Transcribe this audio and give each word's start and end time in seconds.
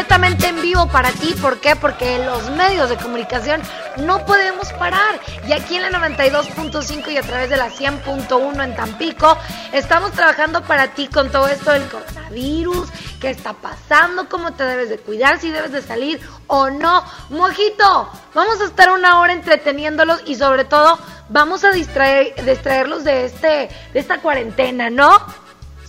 Completamente 0.00 0.46
en 0.46 0.62
vivo 0.62 0.86
para 0.86 1.10
ti. 1.12 1.34
¿Por 1.42 1.60
qué? 1.60 1.76
Porque 1.76 2.24
los 2.24 2.50
medios 2.52 2.88
de 2.88 2.96
comunicación 2.96 3.60
no 3.98 4.24
podemos 4.24 4.72
parar. 4.72 5.20
Y 5.46 5.52
aquí 5.52 5.76
en 5.76 5.82
la 5.82 5.90
92.5 5.90 7.12
y 7.12 7.18
a 7.18 7.22
través 7.22 7.50
de 7.50 7.58
la 7.58 7.68
100.1 7.68 8.64
en 8.64 8.74
Tampico, 8.74 9.36
estamos 9.72 10.12
trabajando 10.12 10.62
para 10.62 10.94
ti 10.94 11.08
con 11.08 11.30
todo 11.30 11.48
esto 11.48 11.72
del 11.72 11.86
coronavirus, 11.88 12.88
qué 13.20 13.28
está 13.28 13.52
pasando, 13.52 14.26
cómo 14.30 14.54
te 14.54 14.64
debes 14.64 14.88
de 14.88 14.96
cuidar, 14.96 15.38
si 15.38 15.50
debes 15.50 15.72
de 15.72 15.82
salir 15.82 16.18
o 16.46 16.70
no. 16.70 17.04
Mojito, 17.28 18.10
vamos 18.32 18.58
a 18.62 18.64
estar 18.64 18.90
una 18.90 19.20
hora 19.20 19.34
entreteniéndolos 19.34 20.22
y 20.24 20.36
sobre 20.36 20.64
todo 20.64 20.98
vamos 21.28 21.62
a 21.62 21.72
distraer, 21.72 22.42
distraerlos 22.46 23.04
de, 23.04 23.26
este, 23.26 23.68
de 23.92 24.00
esta 24.00 24.18
cuarentena, 24.22 24.88
¿no? 24.88 25.10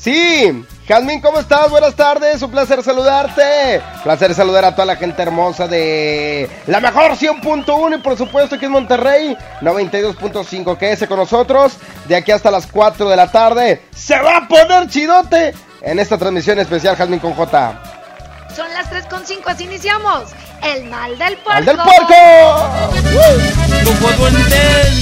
Sí, 0.02 0.66
Jazmín, 0.88 1.22
¿cómo 1.22 1.40
estás? 1.40 1.70
Buenas 1.70 1.94
tardes, 1.94 2.42
un 2.42 2.50
placer 2.50 2.82
saludarte. 2.82 3.80
Placer 4.02 4.34
saludar 4.34 4.66
a 4.66 4.72
toda 4.74 4.88
la 4.88 4.96
gente 4.96 5.22
hermosa 5.22 5.68
de 5.68 6.50
la 6.66 6.80
mejor 6.80 7.12
100.1 7.12 8.00
y 8.00 8.02
por 8.02 8.18
supuesto 8.18 8.56
aquí 8.56 8.66
en 8.66 8.72
Monterrey 8.72 9.38
92.5. 9.62 10.76
Quédese 10.80 11.08
con 11.08 11.20
nosotros 11.20 11.74
de 12.08 12.16
aquí 12.16 12.32
hasta 12.32 12.50
las 12.50 12.66
4 12.66 13.10
de 13.10 13.16
la 13.16 13.32
tarde. 13.32 13.84
Se 13.96 14.20
va 14.20 14.38
a 14.38 14.48
poner 14.48 14.88
chidote 14.88 15.54
en 15.84 16.00
esta 16.00 16.18
transmisión 16.18 16.58
especial 16.58 16.96
Jazmín 16.96 17.20
con 17.20 17.36
J. 17.36 17.84
Son 18.56 18.74
las 18.74 18.90
3.5, 18.90 19.44
así 19.46 19.66
iniciamos. 19.66 20.32
El 20.64 20.86
mal 20.86 21.16
del 21.16 21.38
puerco. 21.38 21.52
¡Al 21.52 21.66
del 21.66 21.78
puerco! 21.78 22.14
No 23.84 23.92
puedo 24.00 24.28
entender 24.30 25.02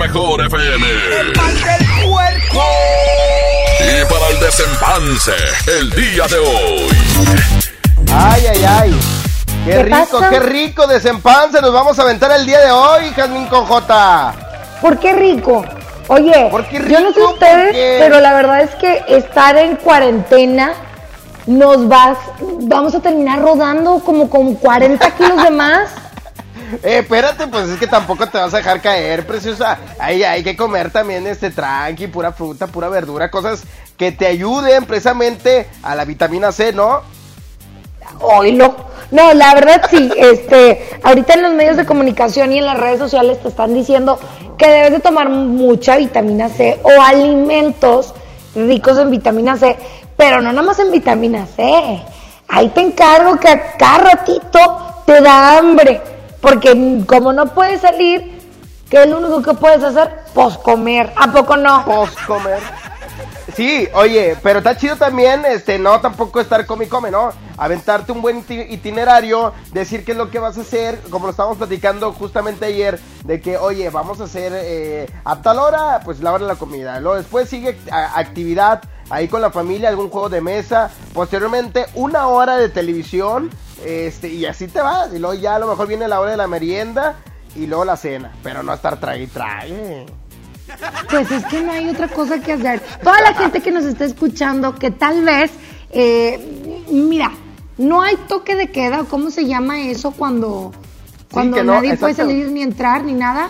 mejor 0.00 0.40
FM. 0.46 0.86
El 1.20 1.36
mal 1.36 1.54
del 1.54 2.08
puerco. 2.08 2.64
Y 3.80 4.04
para 4.10 4.28
el 4.28 4.40
desempance, 4.40 5.32
el 5.66 5.90
día 5.90 6.26
de 6.26 6.38
hoy. 6.38 6.88
Ay, 8.10 8.46
ay, 8.46 8.64
ay. 8.64 9.00
Qué, 9.66 9.72
¿Qué 9.72 9.82
rico, 9.82 10.18
pasa? 10.18 10.30
qué 10.30 10.40
rico 10.40 10.86
desempance. 10.86 11.60
Nos 11.60 11.72
vamos 11.74 11.98
a 11.98 12.02
aventar 12.02 12.32
el 12.32 12.46
día 12.46 12.60
de 12.60 12.70
hoy, 12.70 13.10
Jazmín 13.14 13.46
con 13.46 13.66
J. 13.66 14.34
¿Por 14.80 14.98
qué 14.98 15.12
rico? 15.12 15.66
Oye, 16.08 16.48
¿Por 16.50 16.66
qué 16.66 16.82
yo 16.88 17.00
no 17.00 17.12
sé 17.12 17.22
ustedes, 17.22 18.00
pero 18.00 18.20
la 18.20 18.32
verdad 18.32 18.62
es 18.62 18.74
que 18.76 19.04
estar 19.06 19.56
en 19.58 19.76
cuarentena 19.76 20.72
nos 21.46 21.86
vas, 21.88 22.16
vamos 22.62 22.94
a 22.94 23.00
terminar 23.00 23.40
rodando 23.40 24.00
como 24.00 24.30
con 24.30 24.54
40 24.54 25.10
kilos 25.16 25.42
de 25.42 25.50
más. 25.50 25.90
Eh, 26.82 26.98
espérate, 26.98 27.46
pues 27.46 27.68
es 27.68 27.78
que 27.78 27.86
tampoco 27.86 28.26
te 28.26 28.38
vas 28.38 28.54
a 28.54 28.58
dejar 28.58 28.80
caer, 28.80 29.26
preciosa. 29.26 29.78
Ahí 29.98 30.22
hay 30.22 30.42
que 30.42 30.56
comer 30.56 30.90
también 30.90 31.26
este 31.26 31.50
tranqui, 31.50 32.06
pura 32.06 32.32
fruta, 32.32 32.66
pura 32.66 32.88
verdura, 32.88 33.30
cosas 33.30 33.62
que 33.96 34.12
te 34.12 34.26
ayuden 34.26 34.86
precisamente 34.86 35.68
a 35.82 35.94
la 35.94 36.04
vitamina 36.04 36.52
C, 36.52 36.72
¿no? 36.72 37.02
Oílo. 38.20 38.90
No, 39.10 39.34
la 39.34 39.54
verdad 39.54 39.82
sí, 39.90 40.10
este, 40.16 40.88
ahorita 41.02 41.34
en 41.34 41.42
los 41.42 41.52
medios 41.52 41.76
de 41.76 41.84
comunicación 41.86 42.52
y 42.52 42.58
en 42.58 42.66
las 42.66 42.78
redes 42.78 42.98
sociales 42.98 43.42
te 43.42 43.48
están 43.48 43.74
diciendo 43.74 44.18
que 44.56 44.68
debes 44.68 44.92
de 44.92 45.00
tomar 45.00 45.28
mucha 45.28 45.96
vitamina 45.96 46.48
C 46.48 46.78
o 46.82 47.02
alimentos 47.02 48.14
ricos 48.54 48.98
en 48.98 49.10
vitamina 49.10 49.56
C, 49.56 49.76
pero 50.16 50.40
no 50.40 50.52
nada 50.52 50.66
más 50.66 50.78
en 50.78 50.90
vitamina 50.90 51.46
C. 51.46 52.02
Ahí 52.48 52.68
te 52.68 52.80
encargo 52.80 53.38
que 53.38 53.60
cada 53.78 53.98
ratito 53.98 54.58
te 55.06 55.20
da 55.20 55.58
hambre, 55.58 56.00
porque 56.40 57.02
como 57.06 57.32
no 57.32 57.46
puedes 57.54 57.80
salir, 57.80 58.40
¿qué 58.88 59.02
es 59.02 59.08
lo 59.08 59.18
único 59.18 59.42
que 59.42 59.54
puedes 59.54 59.82
hacer? 59.82 60.10
Pues 60.34 60.56
comer. 60.58 61.12
¿A 61.16 61.30
poco 61.32 61.56
no? 61.56 61.84
Post 61.84 62.18
comer. 62.26 62.60
Sí, 63.56 63.88
oye, 63.94 64.36
pero 64.44 64.58
está 64.60 64.76
chido 64.76 64.94
también, 64.94 65.44
este, 65.44 65.76
no 65.78 66.00
tampoco 66.00 66.40
estar 66.40 66.64
come 66.66 66.84
y 66.84 66.88
come, 66.88 67.10
¿no? 67.10 67.32
Aventarte 67.58 68.12
un 68.12 68.22
buen 68.22 68.46
iti- 68.46 68.64
itinerario, 68.70 69.52
decir 69.72 70.04
qué 70.04 70.12
es 70.12 70.18
lo 70.18 70.30
que 70.30 70.38
vas 70.38 70.56
a 70.56 70.60
hacer, 70.60 71.00
como 71.10 71.26
lo 71.26 71.32
estábamos 71.32 71.58
platicando 71.58 72.12
justamente 72.12 72.66
ayer, 72.66 73.00
de 73.24 73.40
que, 73.40 73.58
oye, 73.58 73.90
vamos 73.90 74.20
a 74.20 74.24
hacer 74.24 74.52
eh, 74.54 75.10
a 75.24 75.42
tal 75.42 75.58
hora, 75.58 76.00
pues 76.04 76.20
la 76.20 76.32
hora 76.32 76.44
de 76.46 76.52
la 76.52 76.58
comida. 76.58 77.00
Luego 77.00 77.16
después 77.16 77.48
sigue 77.48 77.76
actividad 77.90 78.82
ahí 79.10 79.26
con 79.26 79.42
la 79.42 79.50
familia, 79.50 79.88
algún 79.88 80.10
juego 80.10 80.28
de 80.28 80.40
mesa, 80.40 80.88
posteriormente 81.12 81.86
una 81.94 82.28
hora 82.28 82.56
de 82.56 82.68
televisión, 82.68 83.50
este, 83.84 84.28
y 84.28 84.46
así 84.46 84.68
te 84.68 84.80
vas, 84.80 85.12
y 85.14 85.18
luego 85.18 85.34
ya 85.34 85.56
a 85.56 85.58
lo 85.58 85.68
mejor 85.68 85.86
viene 85.86 86.08
la 86.08 86.20
hora 86.20 86.32
de 86.32 86.36
la 86.36 86.46
merienda 86.46 87.16
y 87.56 87.66
luego 87.66 87.84
la 87.84 87.96
cena, 87.96 88.32
pero 88.42 88.62
no 88.62 88.72
estar 88.72 89.00
trague 89.00 89.24
y 89.24 89.26
trague. 89.26 90.06
Pues 91.10 91.30
es 91.30 91.44
que 91.46 91.60
no 91.62 91.72
hay 91.72 91.88
otra 91.88 92.08
cosa 92.08 92.40
que 92.40 92.52
hacer. 92.52 92.80
Toda 93.02 93.20
la 93.22 93.34
gente 93.34 93.60
que 93.60 93.72
nos 93.72 93.84
está 93.84 94.04
escuchando, 94.04 94.74
que 94.76 94.90
tal 94.90 95.24
vez, 95.24 95.50
eh, 95.90 96.86
mira, 96.90 97.32
no 97.78 98.02
hay 98.02 98.16
toque 98.28 98.54
de 98.54 98.70
queda, 98.70 99.00
o 99.00 99.04
cómo 99.06 99.30
se 99.30 99.46
llama 99.46 99.80
eso 99.82 100.12
cuando, 100.12 100.72
cuando 101.32 101.64
no, 101.64 101.74
nadie 101.74 101.96
puede 101.96 102.14
salir 102.14 102.50
ni 102.50 102.62
entrar 102.62 103.04
ni 103.04 103.14
nada. 103.14 103.48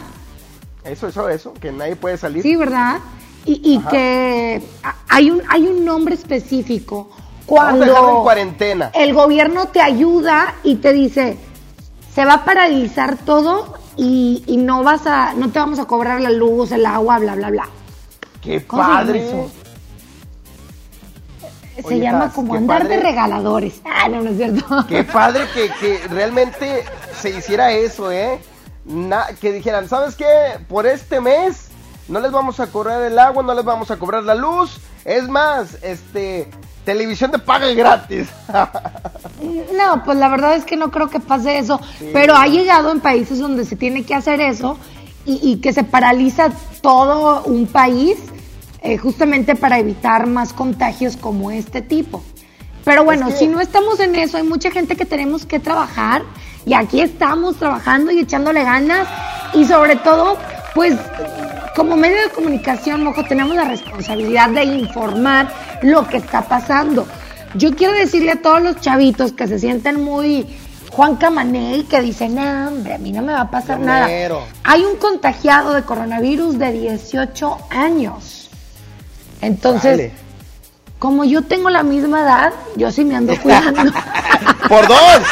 Eso, 0.84 1.08
eso, 1.08 1.28
eso, 1.28 1.52
que 1.54 1.72
nadie 1.72 1.96
puede 1.96 2.16
salir. 2.16 2.42
Sí, 2.42 2.56
¿verdad? 2.56 3.00
Y, 3.44 3.60
y 3.64 3.78
que 3.90 4.62
hay 5.08 5.30
un, 5.30 5.42
hay 5.48 5.66
un 5.66 5.84
nombre 5.84 6.14
específico 6.14 7.10
Vamos 7.56 7.80
a 7.82 7.86
en 7.86 7.92
cuando 7.92 8.22
cuarentena. 8.22 8.90
el 8.94 9.14
gobierno 9.14 9.66
te 9.68 9.80
ayuda 9.80 10.54
y 10.62 10.76
te 10.76 10.92
dice, 10.92 11.36
se 12.14 12.24
va 12.24 12.34
a 12.34 12.44
paralizar 12.44 13.16
todo 13.18 13.74
y, 13.96 14.42
y 14.46 14.56
no 14.56 14.82
vas 14.82 15.06
a, 15.06 15.34
no 15.34 15.50
te 15.50 15.58
vamos 15.58 15.78
a 15.78 15.84
cobrar 15.86 16.20
la 16.20 16.30
luz, 16.30 16.72
el 16.72 16.86
agua, 16.86 17.18
bla, 17.18 17.34
bla, 17.34 17.50
bla. 17.50 17.68
¡Qué 18.40 18.64
¿Cómo 18.66 18.82
se 18.82 18.88
llama 18.88 19.00
padre! 19.00 19.28
eso? 19.28 19.50
Se 21.76 21.86
Oye, 21.86 22.00
llama 22.00 22.24
Has, 22.26 22.32
como 22.34 22.54
andar 22.54 22.82
padre. 22.82 22.96
de 22.96 23.02
regaladores. 23.02 23.80
Ah, 24.02 24.08
no, 24.08 24.20
no 24.22 24.30
es 24.30 24.36
cierto. 24.36 24.64
¡Qué 24.88 25.04
padre 25.04 25.44
que, 25.54 25.70
que 25.80 26.08
realmente 26.08 26.84
se 27.18 27.30
hiciera 27.30 27.72
eso, 27.72 28.10
eh! 28.12 28.38
Na- 28.84 29.26
que 29.40 29.52
dijeran, 29.52 29.88
¿sabes 29.88 30.16
qué? 30.16 30.26
Por 30.68 30.86
este 30.86 31.20
mes 31.20 31.68
no 32.08 32.18
les 32.20 32.32
vamos 32.32 32.60
a 32.60 32.66
cobrar 32.68 33.02
el 33.02 33.18
agua, 33.18 33.42
no 33.42 33.52
les 33.54 33.64
vamos 33.64 33.90
a 33.90 33.98
cobrar 33.98 34.22
la 34.24 34.34
luz. 34.34 34.78
Es 35.04 35.28
más, 35.28 35.76
este, 35.82 36.50
televisión 36.84 37.30
de 37.30 37.38
paga 37.38 37.70
y 37.70 37.74
gratis. 37.74 38.28
No, 39.74 40.04
pues 40.04 40.18
la 40.18 40.28
verdad 40.28 40.54
es 40.56 40.64
que 40.64 40.76
no 40.76 40.90
creo 40.90 41.08
que 41.08 41.18
pase 41.20 41.56
eso, 41.58 41.80
pero 42.12 42.34
ha 42.36 42.46
llegado 42.46 42.90
en 42.92 43.00
países 43.00 43.38
donde 43.38 43.64
se 43.64 43.74
tiene 43.74 44.02
que 44.04 44.14
hacer 44.14 44.40
eso 44.40 44.76
y, 45.24 45.40
y 45.42 45.56
que 45.56 45.72
se 45.72 45.82
paraliza 45.82 46.50
todo 46.82 47.42
un 47.44 47.66
país 47.66 48.18
eh, 48.82 48.98
justamente 48.98 49.56
para 49.56 49.78
evitar 49.78 50.26
más 50.26 50.52
contagios 50.52 51.16
como 51.16 51.50
este 51.50 51.80
tipo. 51.80 52.22
Pero 52.84 53.04
bueno, 53.04 53.28
Es 53.28 53.34
que- 53.34 53.38
si 53.40 53.46
no 53.48 53.60
estamos 53.60 53.98
en 54.00 54.14
eso, 54.14 54.36
hay 54.36 54.42
mucha 54.42 54.70
gente 54.70 54.94
que 54.96 55.06
tenemos 55.06 55.46
que 55.46 55.58
trabajar 55.58 56.22
y 56.66 56.74
aquí 56.74 57.00
estamos 57.00 57.56
trabajando 57.56 58.10
y 58.10 58.20
echándole 58.20 58.62
ganas 58.62 59.08
y 59.54 59.64
sobre 59.64 59.96
todo, 59.96 60.36
pues 60.74 60.96
como 61.74 61.96
medio 61.96 62.22
de 62.22 62.30
comunicación, 62.30 63.04
mojo, 63.04 63.24
tenemos 63.24 63.54
la 63.54 63.64
responsabilidad 63.64 64.50
de 64.50 64.64
informar 64.64 65.52
lo 65.82 66.06
que 66.06 66.18
está 66.18 66.42
pasando. 66.42 67.06
Yo 67.54 67.74
quiero 67.74 67.94
decirle 67.94 68.32
a 68.32 68.42
todos 68.42 68.62
los 68.62 68.80
chavitos 68.80 69.32
que 69.32 69.46
se 69.46 69.58
sienten 69.58 70.04
muy 70.04 70.46
Juan 70.90 71.16
Camané 71.16 71.78
y 71.78 71.82
que 71.84 72.00
dicen, 72.00 72.34
no, 72.34 72.68
hombre, 72.68 72.94
a 72.94 72.98
mí 72.98 73.12
no 73.12 73.22
me 73.22 73.32
va 73.32 73.42
a 73.42 73.50
pasar 73.50 73.78
nada. 73.78 74.06
Primero. 74.06 74.44
Hay 74.64 74.84
un 74.84 74.96
contagiado 74.96 75.72
de 75.72 75.82
coronavirus 75.82 76.58
de 76.58 76.72
18 76.72 77.58
años. 77.70 78.50
Entonces, 79.40 79.96
Dale. 79.96 80.12
como 80.98 81.24
yo 81.24 81.42
tengo 81.42 81.70
la 81.70 81.82
misma 81.82 82.22
edad, 82.22 82.52
yo 82.76 82.90
sí 82.92 83.04
me 83.04 83.16
ando 83.16 83.36
cuidando. 83.40 83.82
¡Por 84.68 84.86
dos! 84.86 85.22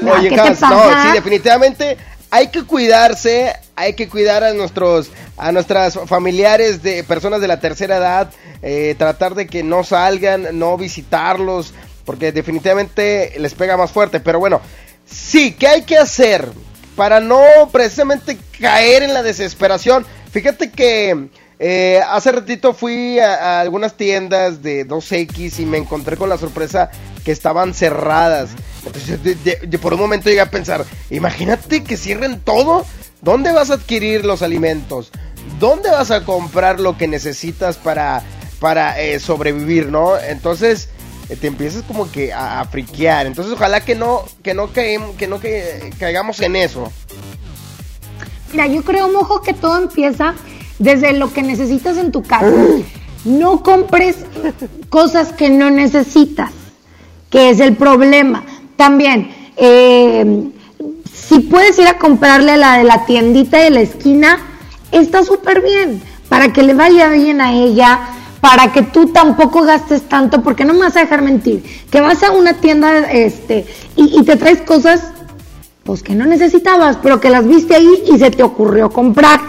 No, 0.00 0.12
Oye, 0.12 0.28
¿qué 0.28 0.36
te 0.36 0.66
no, 0.66 1.02
sí, 1.02 1.12
definitivamente 1.14 1.93
hay 2.34 2.48
que 2.48 2.64
cuidarse, 2.64 3.54
hay 3.76 3.92
que 3.92 4.08
cuidar 4.08 4.42
a 4.42 4.52
nuestros, 4.54 5.08
a 5.36 5.52
nuestras 5.52 5.96
familiares 6.06 6.82
de 6.82 7.04
personas 7.04 7.40
de 7.40 7.46
la 7.46 7.60
tercera 7.60 7.98
edad, 7.98 8.28
eh, 8.60 8.96
tratar 8.98 9.36
de 9.36 9.46
que 9.46 9.62
no 9.62 9.84
salgan, 9.84 10.58
no 10.58 10.76
visitarlos, 10.76 11.72
porque 12.04 12.32
definitivamente 12.32 13.34
les 13.38 13.54
pega 13.54 13.76
más 13.76 13.92
fuerte. 13.92 14.18
Pero 14.18 14.40
bueno, 14.40 14.60
sí, 15.08 15.52
¿qué 15.52 15.68
hay 15.68 15.82
que 15.82 15.96
hacer 15.96 16.48
para 16.96 17.20
no 17.20 17.40
precisamente 17.70 18.36
caer 18.58 19.04
en 19.04 19.14
la 19.14 19.22
desesperación? 19.22 20.04
Fíjate 20.32 20.72
que 20.72 21.28
eh, 21.60 22.02
hace 22.10 22.32
ratito 22.32 22.74
fui 22.74 23.20
a, 23.20 23.58
a 23.58 23.60
algunas 23.60 23.96
tiendas 23.96 24.60
de 24.60 24.88
2X 24.88 25.60
y 25.60 25.66
me 25.66 25.78
encontré 25.78 26.16
con 26.16 26.28
la 26.28 26.36
sorpresa 26.36 26.90
que 27.24 27.30
estaban 27.30 27.74
cerradas. 27.74 28.50
Entonces, 28.86 29.22
de- 29.22 29.34
de- 29.36 29.60
de- 29.66 29.78
por 29.78 29.94
un 29.94 30.00
momento 30.00 30.28
llegué 30.28 30.40
a 30.40 30.50
pensar, 30.50 30.84
imagínate 31.10 31.82
que 31.84 31.96
cierren 31.96 32.40
todo. 32.40 32.84
¿Dónde 33.22 33.52
vas 33.52 33.70
a 33.70 33.74
adquirir 33.74 34.24
los 34.24 34.42
alimentos? 34.42 35.10
¿Dónde 35.58 35.90
vas 35.90 36.10
a 36.10 36.24
comprar 36.24 36.80
lo 36.80 36.98
que 36.98 37.08
necesitas 37.08 37.76
para, 37.76 38.22
para 38.60 39.00
eh, 39.00 39.18
sobrevivir, 39.20 39.86
no? 39.90 40.18
Entonces 40.18 40.88
eh, 41.30 41.36
te 41.36 41.46
empiezas 41.46 41.82
como 41.84 42.10
que 42.10 42.32
a, 42.34 42.60
a 42.60 42.64
friquear. 42.66 43.26
Entonces 43.26 43.54
ojalá 43.54 43.80
que 43.82 43.94
no, 43.94 44.24
que 44.42 44.52
no, 44.52 44.68
caem- 44.72 45.16
que 45.16 45.26
no 45.26 45.40
que- 45.40 45.90
caigamos 45.98 46.40
en 46.40 46.56
eso. 46.56 46.92
Mira, 48.52 48.66
yo 48.66 48.82
creo, 48.84 49.10
mojo, 49.10 49.40
que 49.42 49.54
todo 49.54 49.78
empieza 49.78 50.34
desde 50.78 51.12
lo 51.14 51.32
que 51.32 51.42
necesitas 51.42 51.96
en 51.96 52.12
tu 52.12 52.22
casa. 52.22 52.52
No 53.24 53.62
compres 53.62 54.16
cosas 54.90 55.32
que 55.32 55.48
no 55.48 55.70
necesitas, 55.70 56.50
que 57.30 57.48
es 57.48 57.58
el 57.58 57.74
problema. 57.74 58.44
También, 58.76 59.30
eh, 59.56 60.50
si 61.12 61.40
puedes 61.40 61.78
ir 61.78 61.86
a 61.86 61.98
comprarle 61.98 62.56
la 62.56 62.78
de 62.78 62.84
la 62.84 63.06
tiendita 63.06 63.58
de 63.58 63.70
la 63.70 63.80
esquina, 63.80 64.38
está 64.92 65.22
súper 65.24 65.62
bien, 65.62 66.02
para 66.28 66.52
que 66.52 66.62
le 66.62 66.74
vaya 66.74 67.08
bien 67.08 67.40
a 67.40 67.52
ella, 67.52 68.00
para 68.40 68.72
que 68.72 68.82
tú 68.82 69.08
tampoco 69.08 69.62
gastes 69.62 70.02
tanto, 70.02 70.42
porque 70.42 70.64
no 70.64 70.74
me 70.74 70.80
vas 70.80 70.96
a 70.96 71.00
dejar 71.00 71.22
mentir, 71.22 71.62
que 71.90 72.00
vas 72.00 72.22
a 72.22 72.30
una 72.32 72.54
tienda 72.54 73.10
este, 73.10 73.66
y, 73.96 74.20
y 74.20 74.22
te 74.24 74.36
traes 74.36 74.60
cosas 74.62 75.10
pues 75.84 76.02
que 76.02 76.14
no 76.14 76.24
necesitabas, 76.24 76.98
pero 77.02 77.20
que 77.20 77.30
las 77.30 77.46
viste 77.46 77.74
ahí 77.74 78.04
y 78.12 78.18
se 78.18 78.30
te 78.30 78.42
ocurrió 78.42 78.90
comprar. 78.90 79.40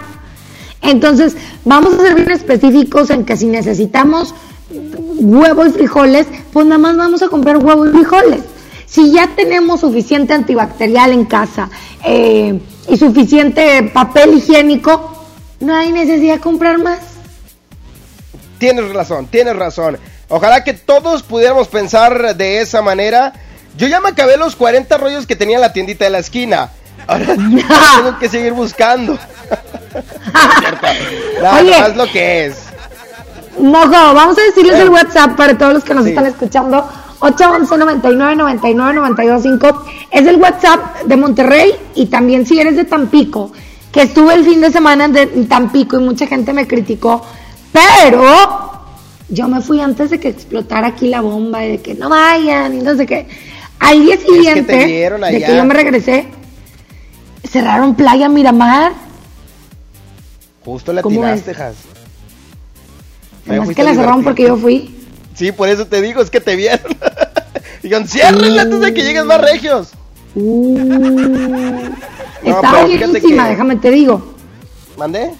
Entonces, 0.82 1.36
vamos 1.64 1.94
a 1.94 2.02
ser 2.02 2.14
bien 2.14 2.30
específicos 2.30 3.10
en 3.10 3.24
que 3.24 3.36
si 3.36 3.46
necesitamos 3.46 4.34
huevo 4.70 5.66
y 5.66 5.70
frijoles, 5.70 6.26
pues 6.52 6.66
nada 6.66 6.78
más 6.78 6.96
vamos 6.96 7.22
a 7.22 7.28
comprar 7.28 7.56
huevo 7.58 7.86
y 7.86 7.90
frijoles. 7.90 8.40
Si 8.86 9.12
ya 9.12 9.28
tenemos 9.34 9.80
suficiente 9.80 10.32
antibacterial 10.32 11.12
en 11.12 11.24
casa 11.24 11.68
eh, 12.04 12.58
y 12.88 12.96
suficiente 12.96 13.82
papel 13.92 14.34
higiénico, 14.34 15.12
no 15.60 15.74
hay 15.74 15.90
necesidad 15.92 16.34
de 16.34 16.40
comprar 16.40 16.78
más. 16.78 16.98
Tienes 18.58 18.92
razón, 18.92 19.26
tienes 19.26 19.56
razón. 19.56 19.98
Ojalá 20.28 20.64
que 20.64 20.72
todos 20.72 21.22
pudiéramos 21.22 21.68
pensar 21.68 22.36
de 22.36 22.60
esa 22.60 22.80
manera. 22.82 23.32
Yo 23.76 23.86
ya 23.88 24.00
me 24.00 24.08
acabé 24.08 24.36
los 24.36 24.56
40 24.56 24.96
rollos 24.96 25.26
que 25.26 25.36
tenía 25.36 25.56
en 25.56 25.60
la 25.62 25.72
tiendita 25.72 26.04
de 26.04 26.10
la 26.10 26.18
esquina. 26.20 26.70
Ahora 27.06 27.26
tengo 27.96 28.18
que 28.18 28.28
seguir 28.28 28.52
buscando. 28.52 29.18
No, 31.42 31.50
Oye. 31.58 31.80
no 31.80 31.86
es 31.86 31.96
lo 31.96 32.10
que 32.10 32.46
es. 32.46 32.56
Mojo, 33.58 33.88
vamos 33.90 34.36
a 34.38 34.42
decirles 34.42 34.74
Eh. 34.78 34.82
el 34.82 34.90
WhatsApp 34.90 35.36
para 35.36 35.56
todos 35.56 35.72
los 35.74 35.84
que 35.84 35.94
nos 35.94 36.04
Sí. 36.04 36.10
están 36.10 36.26
escuchando. 36.26 36.86
811 37.20 37.78
99 37.78 38.36
99 38.36 38.94
925 38.94 39.84
es 40.10 40.26
el 40.26 40.36
WhatsApp 40.36 41.02
de 41.04 41.16
Monterrey 41.16 41.72
y 41.94 42.06
también 42.06 42.46
si 42.46 42.58
eres 42.60 42.76
de 42.76 42.84
Tampico, 42.84 43.52
que 43.90 44.02
estuve 44.02 44.34
el 44.34 44.44
fin 44.44 44.60
de 44.60 44.70
semana 44.70 45.08
de 45.08 45.22
en 45.22 45.48
Tampico 45.48 45.98
y 45.98 46.04
mucha 46.04 46.26
gente 46.26 46.52
me 46.52 46.66
criticó, 46.66 47.24
pero 47.72 48.72
yo 49.28 49.48
me 49.48 49.60
fui 49.60 49.80
antes 49.80 50.10
de 50.10 50.20
que 50.20 50.28
explotara 50.28 50.88
aquí 50.88 51.08
la 51.08 51.20
bomba 51.20 51.64
y 51.64 51.72
de 51.72 51.78
que 51.78 51.94
no 51.94 52.08
vayan 52.08 52.74
y 52.74 52.82
no 52.82 52.94
sé 52.96 53.06
qué. 53.06 53.26
Al 53.78 54.00
día 54.00 54.16
siguiente 54.18 54.86
vieron 54.86 55.20
de 55.20 55.26
allá. 55.26 55.46
que 55.46 55.56
yo 55.56 55.64
me 55.64 55.74
regresé, 55.74 56.26
cerraron 57.44 57.94
Playa 57.94 58.28
Miramar. 58.28 58.92
Justo 60.64 60.92
la 60.92 61.02
¿Cómo 61.02 61.20
tiraste, 61.20 61.52
es? 61.52 61.60
Has. 61.60 61.76
Además 63.48 63.74
que 63.74 63.82
la 63.82 63.94
cerraron 63.94 64.24
porque 64.24 64.44
yo 64.44 64.56
fui. 64.56 64.95
Sí, 65.36 65.52
por 65.52 65.68
eso 65.68 65.86
te 65.86 66.00
digo, 66.00 66.22
es 66.22 66.30
que 66.30 66.40
te 66.40 66.56
vieron. 66.56 66.96
Digan, 67.82 68.08
ciérrenle 68.08 68.60
antes 68.60 68.80
de 68.80 68.94
que 68.94 69.02
lleguen 69.02 69.26
más 69.26 69.40
regios. 69.40 69.90
Uh, 70.34 70.78
No, 72.42 72.50
estaba 72.56 72.82
lejísima, 72.86 73.44
que- 73.44 73.50
déjame 73.50 73.76
te 73.76 73.90
digo. 73.90 74.34
¿Mandé? 74.96 75.30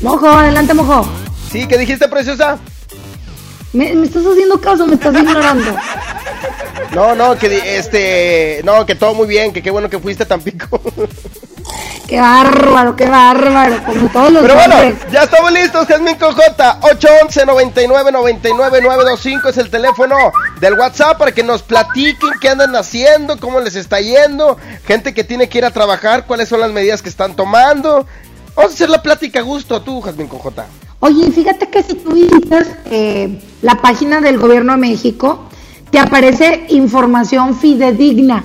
Mojo, 0.00 0.28
adelante, 0.28 0.74
mojo. 0.74 1.06
Sí, 1.50 1.66
¿qué 1.66 1.76
dijiste, 1.76 2.08
preciosa? 2.08 2.58
¿Me, 3.72 3.94
me 3.94 4.06
estás 4.06 4.24
haciendo 4.24 4.60
caso 4.60 4.86
me 4.86 4.94
estás 4.94 5.14
ignorando? 5.14 5.76
No, 6.94 7.14
no, 7.14 7.36
que 7.36 7.76
este, 7.76 8.62
no, 8.64 8.86
que 8.86 8.94
todo 8.94 9.14
muy 9.14 9.26
bien, 9.26 9.52
que 9.52 9.62
qué 9.62 9.70
bueno 9.70 9.90
que 9.90 9.98
fuiste 9.98 10.22
a 10.22 10.26
Tampico. 10.26 10.80
Qué 12.06 12.18
bárbaro, 12.18 12.96
qué 12.96 13.06
bárbaro, 13.06 13.84
como 13.84 14.08
todos 14.08 14.32
los 14.32 14.42
Pero 14.42 14.54
bueno, 14.54 14.96
ya 15.12 15.24
estamos 15.24 15.52
listos, 15.52 15.86
Jasmine 15.86 16.18
J. 16.18 16.78
811 16.80 17.44
99 17.44 18.12
99 18.12 18.80
925 18.80 19.48
es 19.50 19.58
el 19.58 19.68
teléfono 19.68 20.16
del 20.58 20.78
WhatsApp 20.78 21.18
para 21.18 21.32
que 21.32 21.42
nos 21.42 21.62
platiquen 21.62 22.30
qué 22.40 22.48
andan 22.48 22.74
haciendo, 22.74 23.38
cómo 23.38 23.60
les 23.60 23.76
está 23.76 24.00
yendo, 24.00 24.56
gente 24.86 25.12
que 25.12 25.22
tiene 25.22 25.50
que 25.50 25.58
ir 25.58 25.66
a 25.66 25.70
trabajar, 25.70 26.24
cuáles 26.24 26.48
son 26.48 26.60
las 26.60 26.72
medidas 26.72 27.02
que 27.02 27.10
están 27.10 27.36
tomando. 27.36 28.06
Vamos 28.56 28.72
a 28.72 28.74
hacer 28.74 28.88
la 28.88 29.02
plática 29.02 29.40
a 29.40 29.42
gusto, 29.42 29.82
tú, 29.82 30.00
Jasmine 30.00 30.30
J. 30.30 30.64
Oye, 31.00 31.30
fíjate 31.30 31.68
que 31.68 31.82
si 31.82 31.94
tú 31.94 32.10
visitas 32.12 32.66
eh, 32.86 33.40
la 33.62 33.76
página 33.76 34.20
del 34.20 34.38
gobierno 34.38 34.72
de 34.72 34.78
México, 34.78 35.44
te 35.90 35.98
aparece 35.98 36.66
información 36.70 37.56
fidedigna, 37.56 38.44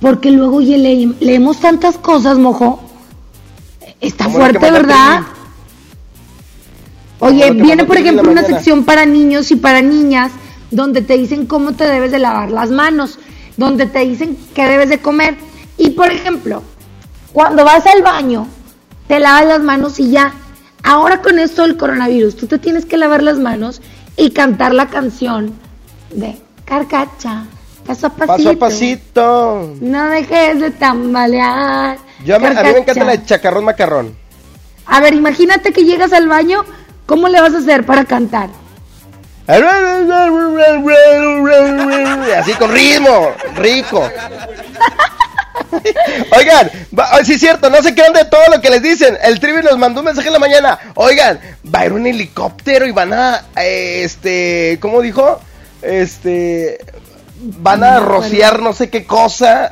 porque 0.00 0.30
luego 0.30 0.56
oye, 0.56 0.78
le- 0.78 1.14
leemos 1.20 1.60
tantas 1.60 1.96
cosas, 1.98 2.38
mojo. 2.38 2.82
Está 4.00 4.24
fuerte, 4.28 4.58
¿verdad? 4.72 5.20
Oye, 7.20 7.50
viene 7.62 7.84
por 7.84 7.96
ejemplo 7.96 8.30
una 8.32 8.42
sección 8.56 8.84
para 8.84 9.06
niños 9.06 9.50
y 9.52 9.56
para 9.56 9.80
niñas 9.80 10.32
donde 10.72 11.02
te 11.02 11.16
dicen 11.16 11.46
cómo 11.46 11.72
te 11.72 11.84
debes 11.84 12.10
de 12.10 12.18
lavar 12.18 12.50
las 12.50 12.70
manos, 12.70 13.18
donde 13.56 13.86
te 13.86 14.00
dicen 14.00 14.36
qué 14.54 14.66
debes 14.66 14.88
de 14.88 14.98
comer. 15.00 15.36
Y 15.78 15.90
por 15.90 16.10
ejemplo, 16.10 16.64
cuando 17.32 17.64
vas 17.64 17.86
al 17.86 18.02
baño, 18.02 18.48
te 19.06 19.20
lavas 19.20 19.46
las 19.46 19.60
manos 19.62 20.00
y 20.00 20.10
ya. 20.10 20.34
Ahora 20.82 21.22
con 21.22 21.38
esto 21.38 21.62
del 21.62 21.76
coronavirus, 21.76 22.36
tú 22.36 22.46
te 22.46 22.58
tienes 22.58 22.84
que 22.84 22.96
lavar 22.96 23.22
las 23.22 23.38
manos 23.38 23.80
y 24.16 24.30
cantar 24.30 24.74
la 24.74 24.88
canción 24.88 25.54
de 26.10 26.36
Carcacha, 26.64 27.44
paso 27.86 28.08
a 28.08 28.10
pasito. 28.10 28.26
Paso 28.34 28.50
a 28.50 28.58
pasito. 28.58 29.74
No 29.80 30.06
dejes 30.08 30.60
de 30.60 30.70
tambalear. 30.72 31.98
Yo 32.24 32.38
me- 32.40 32.48
a 32.48 32.62
mí 32.62 32.72
me 32.72 32.78
encanta 32.78 33.04
la 33.04 33.24
chacarrón 33.24 33.64
macarrón. 33.64 34.16
A 34.86 35.00
ver, 35.00 35.14
imagínate 35.14 35.72
que 35.72 35.84
llegas 35.84 36.12
al 36.12 36.28
baño, 36.28 36.64
¿cómo 37.06 37.28
le 37.28 37.40
vas 37.40 37.54
a 37.54 37.58
hacer 37.58 37.86
para 37.86 38.04
cantar? 38.04 38.50
Así 42.38 42.52
con 42.54 42.72
ritmo, 42.72 43.30
rico. 43.56 44.02
Oigan, 46.36 46.70
va- 46.98 47.08
ah, 47.12 47.24
sí 47.24 47.34
es 47.34 47.40
cierto, 47.40 47.70
no 47.70 47.82
se 47.82 47.94
crean 47.94 48.12
de 48.12 48.24
todo 48.24 48.42
lo 48.54 48.60
que 48.60 48.70
les 48.70 48.82
dicen. 48.82 49.16
El 49.22 49.40
Trivi 49.40 49.62
nos 49.62 49.78
mandó 49.78 50.00
un 50.00 50.06
mensaje 50.06 50.28
en 50.28 50.34
la 50.34 50.38
mañana. 50.38 50.78
Oigan, 50.94 51.40
va 51.74 51.80
a 51.80 51.86
ir 51.86 51.92
un 51.92 52.06
helicóptero 52.06 52.86
y 52.86 52.92
van 52.92 53.12
a, 53.12 53.44
eh, 53.56 54.02
este, 54.04 54.78
¿cómo 54.80 55.00
dijo? 55.00 55.40
Este, 55.80 56.78
van 57.40 57.82
a 57.82 57.98
rociar 58.00 58.60
no 58.60 58.72
sé 58.72 58.88
qué 58.90 59.04
cosa 59.06 59.68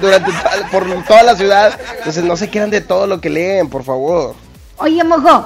durante 0.00 0.30
por 0.70 0.86
toda 1.04 1.22
la 1.22 1.36
ciudad. 1.36 1.78
Entonces 1.98 2.24
no 2.24 2.36
se 2.36 2.50
crean 2.50 2.70
de 2.70 2.80
todo 2.80 3.06
lo 3.06 3.20
que 3.20 3.30
leen, 3.30 3.68
por 3.68 3.84
favor. 3.84 4.34
Oye, 4.76 5.02
mojo, 5.02 5.44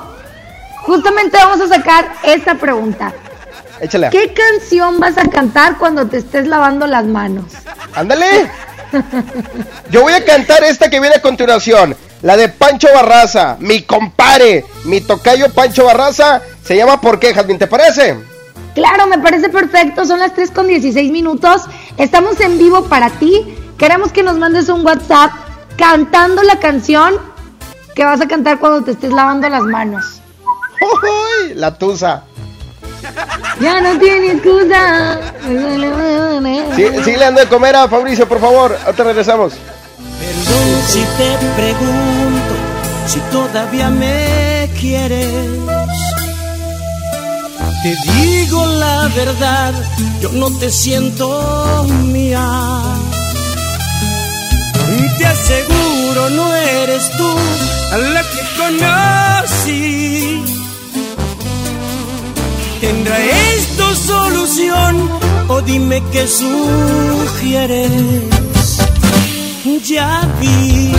justamente 0.83 1.37
vamos 1.39 1.61
a 1.61 1.75
sacar 1.75 2.13
esta 2.23 2.55
pregunta. 2.57 3.13
Échale. 3.81 4.11
¿Qué 4.11 4.33
canción 4.33 5.01
vas 5.01 5.19
a 5.19 5.29
cantar 5.29 5.77
cuando 5.79 6.07
te 6.07 6.19
estés 6.19 6.47
lavando 6.47 6.87
las 6.87 7.05
manos? 7.05 7.47
Ándale. 7.95 8.49
Yo 9.91 10.03
voy 10.03 10.13
a 10.13 10.25
cantar 10.25 10.63
esta 10.65 10.91
que 10.91 11.01
viene 11.01 11.17
a 11.17 11.23
continuación. 11.23 11.97
La 12.23 12.37
de 12.37 12.49
Pancho 12.49 12.89
Barraza. 12.95 13.57
Mi 13.59 13.83
compare. 13.83 14.65
Mi 14.85 15.01
tocayo 15.01 15.51
Pancho 15.53 15.85
Barraza. 15.85 16.41
Se 16.65 16.77
llama 16.77 17.01
¿Por 17.01 17.19
qué, 17.19 17.35
Jasmine? 17.35 17.59
¿Te 17.59 17.67
parece? 17.67 18.17
Claro, 18.75 19.07
me 19.07 19.19
parece 19.19 19.49
perfecto. 19.49 20.05
Son 20.05 20.19
las 20.19 20.35
3 20.35 20.51
con 20.51 20.67
16 20.69 21.11
minutos. 21.11 21.63
Estamos 21.99 22.41
en 22.41 22.59
vivo 22.59 22.85
para 22.85 23.11
ti. 23.11 23.57
Queremos 23.77 24.13
que 24.13 24.23
nos 24.23 24.39
mandes 24.39 24.69
un 24.69 24.85
WhatsApp 24.87 25.33
cantando 25.77 26.43
la 26.43 26.59
canción 26.61 27.15
que 27.95 28.05
vas 28.05 28.21
a 28.21 28.29
cantar 28.29 28.59
cuando 28.59 28.83
te 28.83 28.93
estés 28.93 29.13
lavando 29.13 29.49
las 29.49 29.63
manos. 29.63 30.21
Uy, 30.81 31.55
la 31.55 31.77
tusa. 31.77 32.25
Ya 33.61 33.81
no 33.81 33.99
tiene 33.99 34.33
excusa. 34.33 35.21
Sí, 36.77 36.85
sí, 37.05 37.17
le 37.17 37.25
ando 37.25 37.41
de 37.41 37.49
comer 37.49 37.77
a 37.77 37.89
Fabricio, 37.89 38.29
por 38.29 38.41
favor. 38.41 38.77
Ahorita 38.85 39.05
regresamos. 39.05 39.55
Perdón 40.19 40.83
si 40.87 41.01
te 41.01 41.39
pregunto 41.57 42.55
si 43.07 43.21
todavía 43.31 43.89
me 43.91 44.71
quieres. 44.81 45.29
Te 47.83 47.97
digo 48.13 48.65
la 48.67 49.09
verdad, 49.09 49.75
yo 50.21 50.31
no 50.33 50.51
te 50.59 50.71
siento 50.71 51.85
mía. 52.05 52.47
Te 55.19 55.27
aseguro 55.27 56.31
no 56.31 56.55
eres 56.55 57.11
tú 57.17 57.29
a 57.93 57.99
la 57.99 58.23
que 58.23 58.41
conocí. 58.57 60.62
¿Tendrá 62.83 63.17
esto 63.55 63.95
solución 63.95 65.09
o 65.47 65.61
dime 65.61 66.03
qué 66.11 66.27
sugieres? 66.27 67.93
Ya 69.85 70.29
vi 70.41 70.93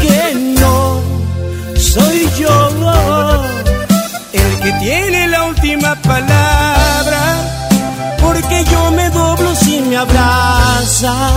que 0.00 0.34
no 0.60 1.00
soy 1.76 2.28
yo 2.38 2.54
el 4.32 4.60
que 4.62 4.72
tiene 4.84 5.26
la 5.26 5.46
última 5.46 5.96
palabra, 6.02 7.22
porque 8.20 8.64
yo 8.70 8.92
me 8.92 9.10
doblo 9.10 9.56
si 9.56 9.80
me 9.80 9.96
abrazas. 9.96 11.32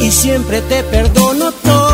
Y 0.00 0.10
siempre 0.10 0.62
te 0.62 0.82
perdono 0.84 1.52
todo. 1.52 1.85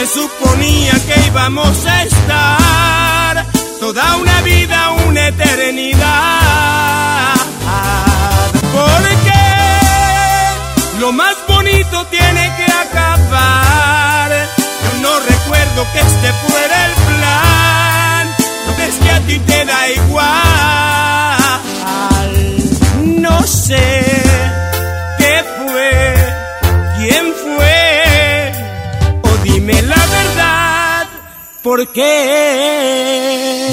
Se 0.00 0.06
suponía 0.06 0.92
que 0.92 1.26
íbamos 1.26 1.84
a 1.84 2.04
estar 2.04 3.44
toda 3.80 4.16
una 4.16 4.40
vida, 4.40 4.92
una 5.06 5.28
eternidad. 5.28 7.34
Porque 8.72 9.42
lo 11.00 11.12
más 11.12 11.36
bonito 11.46 12.06
tiene 12.06 12.50
que 12.56 12.64
acabar. 12.72 14.30
Yo 14.84 14.92
no 15.02 15.20
recuerdo 15.20 15.86
que 15.92 16.00
este 16.00 16.32
fuera 16.48 16.86
el 16.86 16.92
plan. 17.18 18.34
Es 18.88 18.94
que 18.94 19.10
a 19.10 19.20
ti 19.26 19.38
te 19.40 19.66
da 19.66 19.90
igual. 19.90 21.60
No 23.20 23.46
sé 23.46 24.09
¿por 31.62 31.86
qué? 31.92 33.69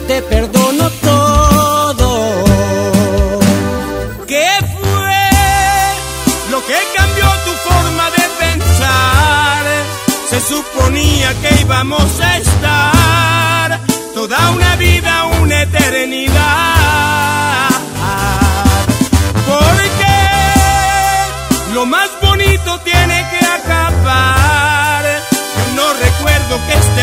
Te 0.00 0.22
perdono 0.22 0.90
todo. 1.02 2.44
¿Qué 4.26 4.48
fue 4.80 5.20
lo 6.50 6.64
que 6.66 6.78
cambió 6.96 7.26
tu 7.46 7.52
forma 7.68 8.10
de 8.10 8.24
pensar? 8.44 9.64
Se 10.30 10.40
suponía 10.40 11.34
que 11.40 11.60
íbamos 11.60 12.20
a 12.20 12.38
estar 12.38 13.80
toda 14.14 14.50
una 14.50 14.76
vida 14.76 15.14
serenidad. 15.78 17.68
Porque 19.46 20.16
lo 21.72 21.86
más 21.86 22.10
bonito 22.20 22.78
tiene 22.80 23.26
que 23.30 23.46
acabar. 23.46 25.04
Yo 25.56 25.74
no 25.76 25.92
recuerdo 25.94 26.58
que 26.66 26.74
este 26.74 27.02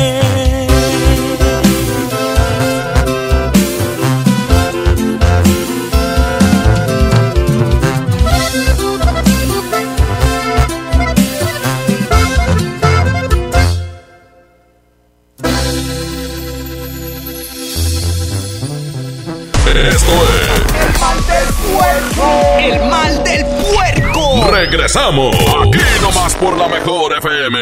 El 22.59 22.89
mal 22.89 23.23
del 23.23 23.45
puerco. 23.45 24.49
Regresamos. 24.51 25.35
Aquí 25.35 25.79
nomás 26.01 26.35
por 26.35 26.57
la 26.57 26.67
mejor 26.67 27.17
FM. 27.17 27.57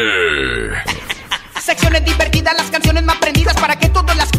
Secciones 1.60 2.04
divertidas, 2.04 2.54
las 2.56 2.70
canciones 2.70 3.04
más 3.04 3.16
prendidas 3.18 3.54
para 3.54 3.76
que 3.76 3.89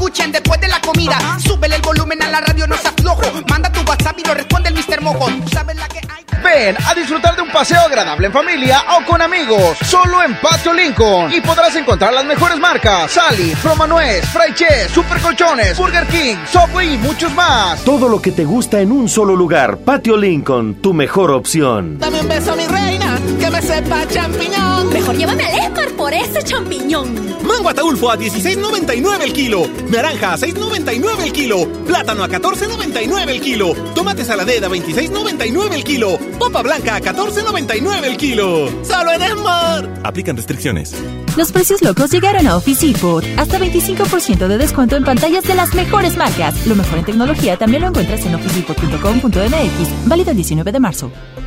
escuchen 0.02 0.32
después 0.32 0.60
de 0.60 0.68
la 0.68 0.82
comida. 0.82 1.16
Súbele 1.40 1.76
el 1.76 1.82
volumen 1.84 2.20
a 2.24 2.30
la 2.30 2.42
radio, 2.42 2.66
no 2.66 2.76
se 2.76 2.88
aflojo. 2.88 3.22
Manda 3.48 3.72
tu 3.72 3.82
WhatsApp 3.82 4.18
y 4.18 4.28
lo 4.28 4.34
responde 4.34 4.70
el 4.70 4.76
Mr. 4.76 5.00
Mojo. 5.02 5.28
Tú 5.28 5.50
sabes 5.54 5.76
la 5.76 5.88
que 5.88 6.00
hay. 6.00 6.26
Ven 6.44 6.76
a 6.88 6.96
disfrutar 6.96 7.36
de 7.36 7.44
un 7.44 7.52
paseo 7.52 7.80
agradable 7.82 8.26
en 8.26 8.34
familia 8.34 8.84
o 8.98 9.06
con 9.06 9.22
amigos, 9.22 9.78
solo 9.86 10.24
en 10.24 10.36
Patio 10.40 10.74
Lincoln. 10.74 11.32
Y 11.32 11.40
podrás 11.40 11.76
encontrar 11.76 12.14
las 12.14 12.26
mejores 12.26 12.58
marcas: 12.58 13.12
Sally, 13.12 13.56
Promanuez, 13.62 14.26
Fry 14.30 14.56
Chess, 14.56 14.92
Super 14.92 15.20
Colchones, 15.22 15.78
Burger 15.78 16.08
King, 16.08 16.38
Subway 16.52 16.96
y 16.96 16.98
muchos 16.98 17.32
más. 17.36 17.84
Todo 17.84 18.10
lo 18.10 18.20
que 18.20 18.32
te 18.32 18.44
gusta 18.44 18.80
en 18.80 18.92
un 18.92 19.08
solo 19.08 19.36
lugar. 19.36 19.78
Patio 19.78 20.18
Lincoln, 20.18 20.82
tu 20.82 20.96
mejor 20.96 21.30
opción. 21.30 22.00
Dame 22.00 22.22
un 22.22 22.28
beso, 22.28 22.56
mi 22.56 22.66
reina, 22.66 23.11
que 23.40 23.50
me 23.50 23.62
sepa 23.62 24.08
champiñón. 24.08 24.90
Mejor 24.90 25.16
llévame 25.16 25.44
al 25.44 25.60
Esmar 25.60 25.90
por 25.92 26.14
ese 26.14 26.44
champiñón. 26.44 27.32
Mango 27.44 27.70
ataulfo 27.70 28.12
a 28.12 28.18
16.99 28.18 29.22
el 29.22 29.34
kilo. 29.34 29.68
Naranja 29.90 30.34
a 30.34 30.38
6.99 30.38 31.24
el 31.24 31.32
kilo. 31.32 31.68
Plátano 31.86 32.24
a 32.24 32.30
14.99 32.30 33.30
el 33.30 33.42
kilo. 33.42 33.74
Tomate 33.96 34.24
saladera 34.24 34.68
a 34.68 34.70
26.99 34.70 35.74
el 35.74 35.84
kilo. 35.84 36.18
Papa 36.40 36.62
blanca 36.62 36.96
a 36.96 37.02
14.99 37.02 38.04
el 38.04 38.18
kilo. 38.18 38.70
Solo 38.84 39.12
en 39.14 39.22
Esmar. 39.22 39.90
Aplican 40.04 40.36
restricciones. 40.38 40.96
Los 41.38 41.52
precios 41.52 41.82
locos 41.82 42.12
llegaron 42.12 42.46
a 42.48 42.58
Office 42.58 42.86
Depot. 42.86 43.24
Hasta 43.38 43.58
25% 43.58 44.48
de 44.48 44.58
descuento 44.58 44.96
en 44.98 45.04
pantallas 45.04 45.46
de 45.46 45.56
las 45.56 45.74
mejores 45.74 46.18
marcas. 46.18 46.68
Lo 46.68 46.76
mejor 46.76 47.00
en 47.00 47.06
tecnología 47.06 47.58
también 47.58 47.82
lo 47.84 47.90
encuentras 47.90 48.26
en 48.26 48.36
officedepot.com.mx. 48.36 50.08
Válido 50.08 50.32
el 50.32 50.36
19 50.36 50.72
de 50.72 50.80
marzo. 50.80 51.12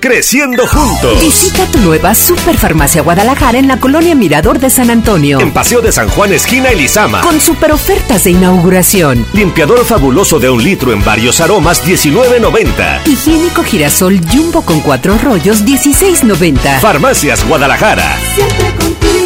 Creciendo 0.00 0.66
juntos. 0.66 1.20
Visita 1.20 1.66
tu 1.66 1.78
nueva 1.80 2.14
Superfarmacia 2.14 3.02
Guadalajara 3.02 3.58
en 3.58 3.68
la 3.68 3.78
colonia 3.78 4.14
Mirador 4.14 4.58
de 4.58 4.70
San 4.70 4.90
Antonio. 4.90 5.40
En 5.40 5.52
Paseo 5.52 5.80
de 5.80 5.92
San 5.92 6.08
Juan, 6.08 6.32
esquina 6.32 6.70
Elizama. 6.70 7.20
Con 7.22 7.40
super 7.40 7.72
ofertas 7.72 8.24
de 8.24 8.30
inauguración. 8.32 9.26
Limpiador 9.32 9.84
fabuloso 9.84 10.38
de 10.38 10.50
un 10.50 10.62
litro 10.62 10.92
en 10.92 11.04
varios 11.04 11.40
aromas, 11.40 11.84
19.90. 11.84 13.06
Higiénico 13.06 13.62
girasol 13.62 14.20
jumbo 14.30 14.62
con 14.62 14.80
cuatro 14.80 15.18
rollos, 15.18 15.64
16.90. 15.64 16.80
Farmacias 16.80 17.46
Guadalajara. 17.46 18.16
Siempre 18.34 18.74
contigo. 18.78 19.25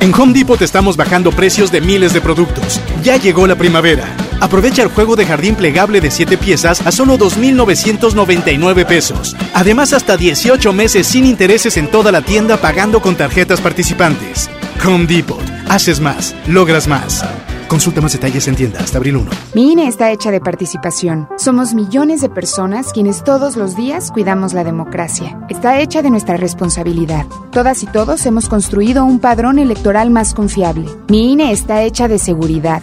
En 0.00 0.12
Home 0.14 0.32
Depot 0.32 0.60
estamos 0.60 0.96
bajando 0.96 1.32
precios 1.32 1.72
de 1.72 1.80
miles 1.80 2.12
de 2.12 2.20
productos. 2.20 2.80
Ya 3.02 3.16
llegó 3.16 3.46
la 3.46 3.56
primavera. 3.56 4.04
Aprovecha 4.40 4.82
el 4.82 4.88
juego 4.88 5.16
de 5.16 5.26
jardín 5.26 5.54
plegable 5.54 6.00
de 6.00 6.10
7 6.10 6.36
piezas 6.36 6.86
a 6.86 6.92
solo 6.92 7.18
2.999 7.18 8.86
pesos. 8.86 9.36
Además, 9.54 9.92
hasta 9.92 10.16
18 10.16 10.72
meses 10.72 11.06
sin 11.06 11.24
intereses 11.24 11.76
en 11.76 11.90
toda 11.90 12.12
la 12.12 12.22
tienda 12.22 12.58
pagando 12.58 13.00
con 13.00 13.16
tarjetas 13.16 13.60
participantes. 13.60 14.50
Home 14.84 15.06
Depot. 15.06 15.42
Haces 15.68 16.00
más. 16.00 16.34
Logras 16.46 16.86
más. 16.86 17.24
Consulta 17.68 18.00
más 18.00 18.12
detalles 18.12 18.46
en 18.48 18.56
tienda 18.56 18.80
hasta 18.80 18.98
abril 18.98 19.16
1. 19.16 19.30
Mi 19.54 19.72
INE 19.72 19.88
está 19.88 20.10
hecha 20.10 20.30
de 20.30 20.40
participación. 20.40 21.28
Somos 21.38 21.74
millones 21.74 22.20
de 22.20 22.28
personas 22.28 22.92
quienes 22.92 23.24
todos 23.24 23.56
los 23.56 23.76
días 23.76 24.10
cuidamos 24.10 24.52
la 24.52 24.64
democracia. 24.64 25.38
Está 25.48 25.80
hecha 25.80 26.02
de 26.02 26.10
nuestra 26.10 26.36
responsabilidad. 26.36 27.26
Todas 27.50 27.82
y 27.82 27.86
todos 27.86 28.26
hemos 28.26 28.48
construido 28.48 29.04
un 29.04 29.18
padrón 29.18 29.58
electoral 29.58 30.10
más 30.10 30.34
confiable. 30.34 30.88
Mi 31.08 31.32
INE 31.32 31.52
está 31.52 31.82
hecha 31.82 32.08
de 32.08 32.18
seguridad. 32.18 32.82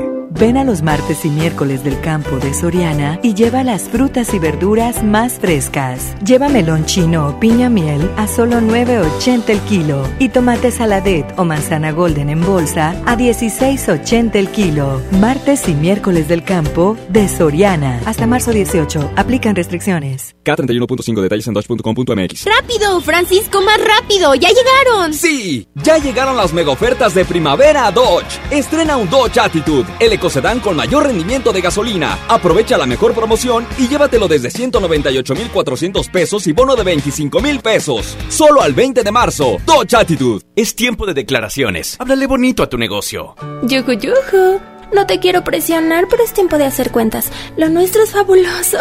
Ven 0.39 0.55
a 0.57 0.63
los 0.63 0.81
martes 0.81 1.25
y 1.25 1.29
miércoles 1.29 1.83
del 1.83 1.99
campo 1.99 2.37
de 2.37 2.53
Soriana 2.53 3.19
y 3.21 3.33
lleva 3.33 3.63
las 3.63 3.89
frutas 3.89 4.33
y 4.33 4.39
verduras 4.39 5.03
más 5.03 5.33
frescas. 5.33 6.15
Lleva 6.25 6.47
melón 6.47 6.85
chino 6.85 7.27
o 7.27 7.39
piña 7.39 7.69
miel 7.69 8.09
a 8.17 8.27
solo 8.27 8.61
9.80 8.61 9.49
el 9.49 9.59
kilo 9.61 10.07
y 10.19 10.29
tomate 10.29 10.71
saladet 10.71 11.25
o 11.37 11.43
manzana 11.43 11.91
golden 11.91 12.29
en 12.29 12.41
bolsa 12.41 12.91
a 13.05 13.17
16.80 13.17 14.35
el 14.35 14.49
kilo. 14.49 15.01
Martes 15.19 15.67
y 15.67 15.73
miércoles 15.73 16.27
del 16.29 16.43
campo 16.43 16.97
de 17.09 17.27
Soriana. 17.27 17.99
Hasta 18.05 18.25
marzo 18.25 18.51
18. 18.51 19.11
Aplican 19.17 19.55
restricciones. 19.55 20.35
K31.5 20.45 21.21
detalles 21.21 21.47
en 21.47 21.53
dodge.com.mx. 21.53 22.45
¡Rápido, 22.45 23.01
Francisco, 23.01 23.61
más 23.61 23.79
rápido! 23.79 24.33
¡Ya 24.35 24.49
llegaron! 24.49 25.13
Sí, 25.13 25.67
ya 25.75 25.97
llegaron 25.97 26.37
las 26.37 26.53
mega 26.53 26.71
ofertas 26.71 27.13
de 27.13 27.25
primavera 27.25 27.85
a 27.85 27.91
Dodge. 27.91 28.39
Estrena 28.49 28.97
un 28.97 29.09
Dodge 29.09 29.39
Attitude, 29.39 29.85
el 29.99 30.13
ecocedán 30.31 30.61
con 30.61 30.77
mayor 30.77 31.07
rendimiento 31.07 31.51
de 31.51 31.59
gasolina. 31.59 32.17
Aprovecha 32.29 32.77
la 32.77 32.85
mejor 32.85 33.13
promoción 33.13 33.67
y 33.77 33.89
llévatelo 33.89 34.29
desde 34.29 34.49
198,400 34.49 36.07
pesos 36.07 36.47
y 36.47 36.53
bono 36.53 36.77
de 36.77 36.83
25,000 36.83 37.59
pesos. 37.59 38.17
Solo 38.29 38.61
al 38.61 38.73
20 38.73 39.03
de 39.03 39.11
marzo. 39.11 39.57
Dodge 39.65 39.93
Attitude. 39.93 40.45
Es 40.55 40.73
tiempo 40.73 41.05
de 41.05 41.13
declaraciones. 41.13 41.97
Háblale 41.99 42.27
bonito 42.27 42.63
a 42.63 42.69
tu 42.69 42.77
negocio. 42.77 43.35
Yuju. 43.63 44.61
No 44.93 45.05
te 45.05 45.19
quiero 45.19 45.43
presionar, 45.43 46.07
pero 46.09 46.23
es 46.23 46.31
tiempo 46.31 46.57
de 46.57 46.65
hacer 46.65 46.91
cuentas. 46.91 47.29
Lo 47.57 47.67
nuestro 47.67 48.01
es 48.01 48.11
fabuloso. 48.11 48.77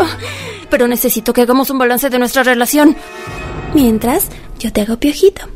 Pero 0.70 0.86
necesito 0.86 1.32
que 1.32 1.42
hagamos 1.42 1.70
un 1.70 1.78
balance 1.78 2.10
de 2.10 2.18
nuestra 2.20 2.44
relación. 2.44 2.96
Mientras, 3.74 4.28
yo 4.60 4.72
te 4.72 4.82
hago 4.82 4.98
piojito. 4.98 5.48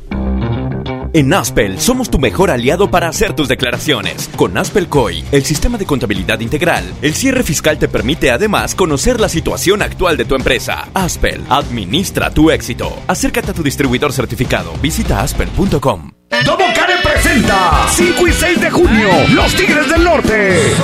En 1.14 1.33
Aspel 1.33 1.79
somos 1.79 2.11
tu 2.11 2.18
mejor 2.18 2.50
aliado 2.50 2.90
para 2.90 3.07
hacer 3.07 3.37
tus 3.37 3.46
declaraciones. 3.46 4.29
Con 4.35 4.59
Aspel 4.59 4.88
COI, 4.88 5.24
el 5.31 5.44
sistema 5.44 5.79
de 5.79 5.87
contabilidad 5.87 6.40
integral, 6.40 6.92
el 7.03 7.14
cierre 7.14 7.44
fiscal 7.44 7.79
te 7.79 7.87
permite 7.87 8.33
además 8.33 8.74
conocer 8.74 9.20
la 9.20 9.29
situación 9.29 9.81
actual 9.81 10.16
de 10.16 10.24
tu 10.24 10.35
empresa. 10.35 10.88
Aspel, 10.92 11.44
administra 11.48 12.31
tu 12.31 12.50
éxito. 12.50 12.92
Acércate 13.07 13.53
a 13.53 13.55
tu 13.55 13.62
distribuidor 13.62 14.12
certificado. 14.12 14.72
Visita 14.83 15.20
aspel.com. 15.20 16.23
Domo 16.42 16.64
Care 16.75 16.94
presenta 17.03 17.87
5 17.88 18.27
y 18.27 18.33
6 18.33 18.61
de 18.61 18.70
junio 18.70 19.09
Los 19.31 19.55
Tigres 19.55 19.88
del 19.88 20.03
Norte. 20.03 20.75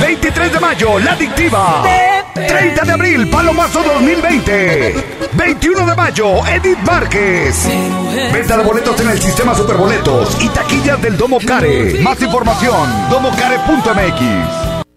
23 0.00 0.52
de 0.52 0.60
mayo 0.60 0.98
La 0.98 1.12
Adictiva. 1.12 1.82
30 2.34 2.84
de 2.84 2.92
abril 2.92 3.28
Palomazo 3.28 3.82
2020 3.82 4.94
21 5.32 5.86
de 5.86 5.94
mayo 5.96 6.46
Edith 6.46 6.78
Márquez. 6.78 7.68
Venta 8.32 8.56
de 8.56 8.62
boletos 8.62 9.00
en 9.00 9.08
el 9.10 9.20
sistema 9.20 9.54
Superboletos 9.54 10.36
y 10.40 10.48
taquillas 10.50 11.00
del 11.02 11.16
Domo 11.16 11.38
Care. 11.40 12.00
Más 12.02 12.20
información 12.22 13.08
domocare.mx 13.10 14.65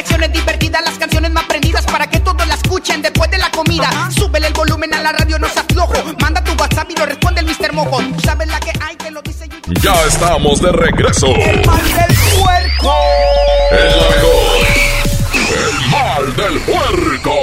Secciones 0.00 0.32
divertidas, 0.32 0.82
las 0.82 0.96
canciones 0.96 1.30
más 1.30 1.44
prendidas 1.44 1.84
para 1.84 2.08
que 2.08 2.20
todos 2.20 2.48
la 2.48 2.54
escuchen 2.54 3.02
después 3.02 3.30
de 3.30 3.36
la 3.36 3.50
comida. 3.50 3.90
Súbele 4.10 4.46
el 4.46 4.54
volumen 4.54 4.94
a 4.94 5.02
la 5.02 5.12
radio, 5.12 5.38
no 5.38 5.46
seas 5.46 5.66
flojo. 5.70 5.92
Manda 6.22 6.42
tu 6.42 6.52
WhatsApp 6.52 6.90
y 6.90 6.96
lo 6.96 7.04
responde 7.04 7.42
el 7.42 7.46
Mr. 7.46 7.74
Mojo. 7.74 7.98
Tú 7.98 8.20
sabes 8.20 8.48
la 8.48 8.58
que 8.60 8.72
hay, 8.80 8.96
te 8.96 9.10
lo 9.10 9.20
dice 9.20 9.46
YouTube. 9.46 9.78
Ya 9.82 9.92
estamos 10.06 10.62
de 10.62 10.72
regreso. 10.72 11.26
El 11.26 11.66
mal 11.66 11.84
del 11.84 12.16
puerco. 12.40 12.94
El 13.72 13.88
mejor. 14.08 14.66
El 15.58 15.90
mal 15.90 16.36
del 16.36 16.60
puerco. 16.60 17.34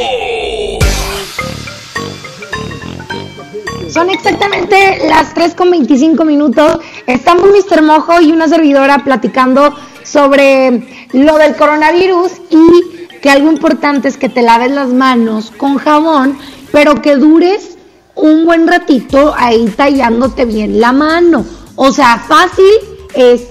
Son 3.91 4.09
exactamente 4.09 5.07
las 5.07 5.31
3 5.35 5.53
con 5.53 5.69
25 5.69 6.25
minutos. 6.25 6.79
Estamos 7.05 7.49
Mr. 7.51 7.83
Mojo 7.83 8.19
y 8.19 8.31
una 8.31 8.47
servidora 8.47 9.03
platicando 9.03 9.75
sobre 10.11 11.07
lo 11.11 11.37
del 11.37 11.55
coronavirus 11.55 12.31
y 12.49 13.19
que 13.19 13.29
algo 13.29 13.51
importante 13.51 14.07
es 14.07 14.17
que 14.17 14.29
te 14.29 14.41
laves 14.41 14.71
las 14.71 14.89
manos 14.89 15.51
con 15.57 15.77
jabón, 15.77 16.37
pero 16.71 17.01
que 17.01 17.15
dures 17.15 17.77
un 18.15 18.45
buen 18.45 18.67
ratito 18.67 19.33
ahí 19.37 19.67
tallándote 19.75 20.45
bien 20.45 20.79
la 20.79 20.91
mano. 20.91 21.45
O 21.75 21.91
sea, 21.91 22.17
fácil 22.27 22.71
es 23.13 23.47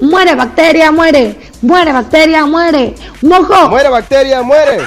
muere 0.00 0.34
bacteria, 0.34 0.90
muere, 0.90 1.36
muere 1.62 1.92
bacteria, 1.92 2.44
muere. 2.46 2.94
Mojo. 3.22 3.68
Muere 3.68 3.88
bacteria, 3.88 4.42
muere. 4.42 4.78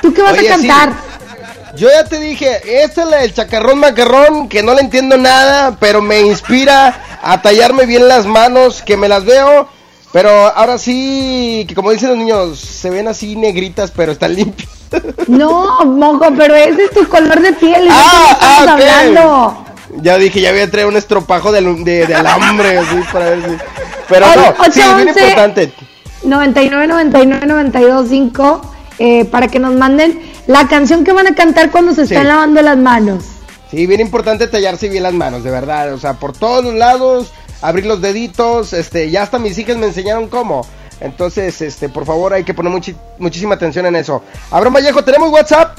¿Tú 0.00 0.12
qué 0.12 0.22
vas 0.22 0.32
Oye, 0.38 0.48
a 0.48 0.56
cantar? 0.56 0.90
sí. 0.90 1.16
Yo 1.76 1.90
ya 1.90 2.04
te 2.04 2.18
dije, 2.18 2.82
esta 2.84 3.02
es 3.02 3.08
la 3.08 3.16
del 3.18 3.34
chacarrón 3.34 3.78
macarrón, 3.80 4.48
que 4.48 4.62
no 4.62 4.72
le 4.72 4.80
entiendo 4.80 5.18
nada, 5.18 5.76
pero 5.78 6.00
me 6.00 6.20
inspira 6.22 7.18
a 7.22 7.42
tallarme 7.42 7.84
bien 7.84 8.08
las 8.08 8.24
manos, 8.24 8.80
que 8.80 8.96
me 8.96 9.08
las 9.08 9.26
veo, 9.26 9.68
pero 10.12 10.30
ahora 10.30 10.78
sí, 10.78 11.64
que 11.68 11.74
como 11.74 11.90
dicen 11.90 12.10
los 12.10 12.18
niños, 12.18 12.58
se 12.58 12.90
ven 12.90 13.08
así 13.08 13.36
negritas, 13.36 13.90
pero 13.90 14.12
están 14.12 14.34
limpias. 14.36 14.68
No, 15.26 15.84
mojo, 15.84 16.26
pero 16.36 16.54
ese 16.54 16.84
es 16.84 16.90
tu 16.92 17.06
color 17.08 17.40
de 17.40 17.52
piel. 17.54 17.84
¿de 17.84 17.90
Ah, 17.90 18.28
estamos 18.32 18.58
ah, 18.58 18.62
ok. 18.64 18.70
hablando? 18.70 19.66
Ya 20.02 20.18
dije, 20.18 20.40
ya 20.40 20.52
voy 20.52 20.60
a 20.60 20.70
traer 20.70 20.86
un 20.86 20.96
estropajo 20.96 21.52
de, 21.52 21.60
alu- 21.60 21.82
de, 21.84 22.06
de 22.06 22.14
alambre, 22.14 22.78
así, 22.78 22.96
para 23.12 23.30
ver 23.30 23.42
si... 23.42 23.56
Pero 24.08 24.26
no, 24.26 24.32
sí, 24.72 24.80
bien 24.80 25.08
811. 25.08 25.20
importante. 25.20 25.72
99 26.24 26.86
99 26.86 27.46
92 27.46 28.08
5 28.08 28.72
eh, 28.98 29.24
para 29.26 29.48
que 29.48 29.58
nos 29.58 29.74
manden 29.74 30.20
la 30.46 30.66
canción 30.68 31.04
que 31.04 31.12
van 31.12 31.26
a 31.26 31.34
cantar 31.34 31.70
cuando 31.70 31.92
se 31.94 32.02
están 32.02 32.26
lavando 32.28 32.62
las 32.62 32.76
manos. 32.78 33.24
Sí, 33.70 33.86
bien 33.86 34.00
importante 34.00 34.46
tallarse 34.46 34.88
bien 34.88 35.02
las 35.02 35.12
manos, 35.12 35.42
de 35.44 35.50
verdad. 35.50 35.92
O 35.92 35.98
sea, 35.98 36.14
por 36.14 36.32
todos 36.32 36.64
los 36.64 36.74
lados, 36.74 37.32
abrir 37.60 37.86
los 37.86 38.00
deditos. 38.00 38.72
Este, 38.72 39.10
ya 39.10 39.22
hasta 39.22 39.38
mis 39.38 39.58
hijas 39.58 39.76
me 39.76 39.86
enseñaron 39.86 40.28
cómo. 40.28 40.66
Entonces, 41.00 41.60
este, 41.60 41.88
por 41.88 42.06
favor, 42.06 42.32
hay 42.32 42.44
que 42.44 42.54
poner 42.54 42.72
muchísima 43.18 43.54
atención 43.54 43.86
en 43.86 43.96
eso. 43.96 44.22
Abraham 44.50 44.74
Vallejo, 44.74 45.04
¿tenemos 45.04 45.30
WhatsApp? 45.30 45.78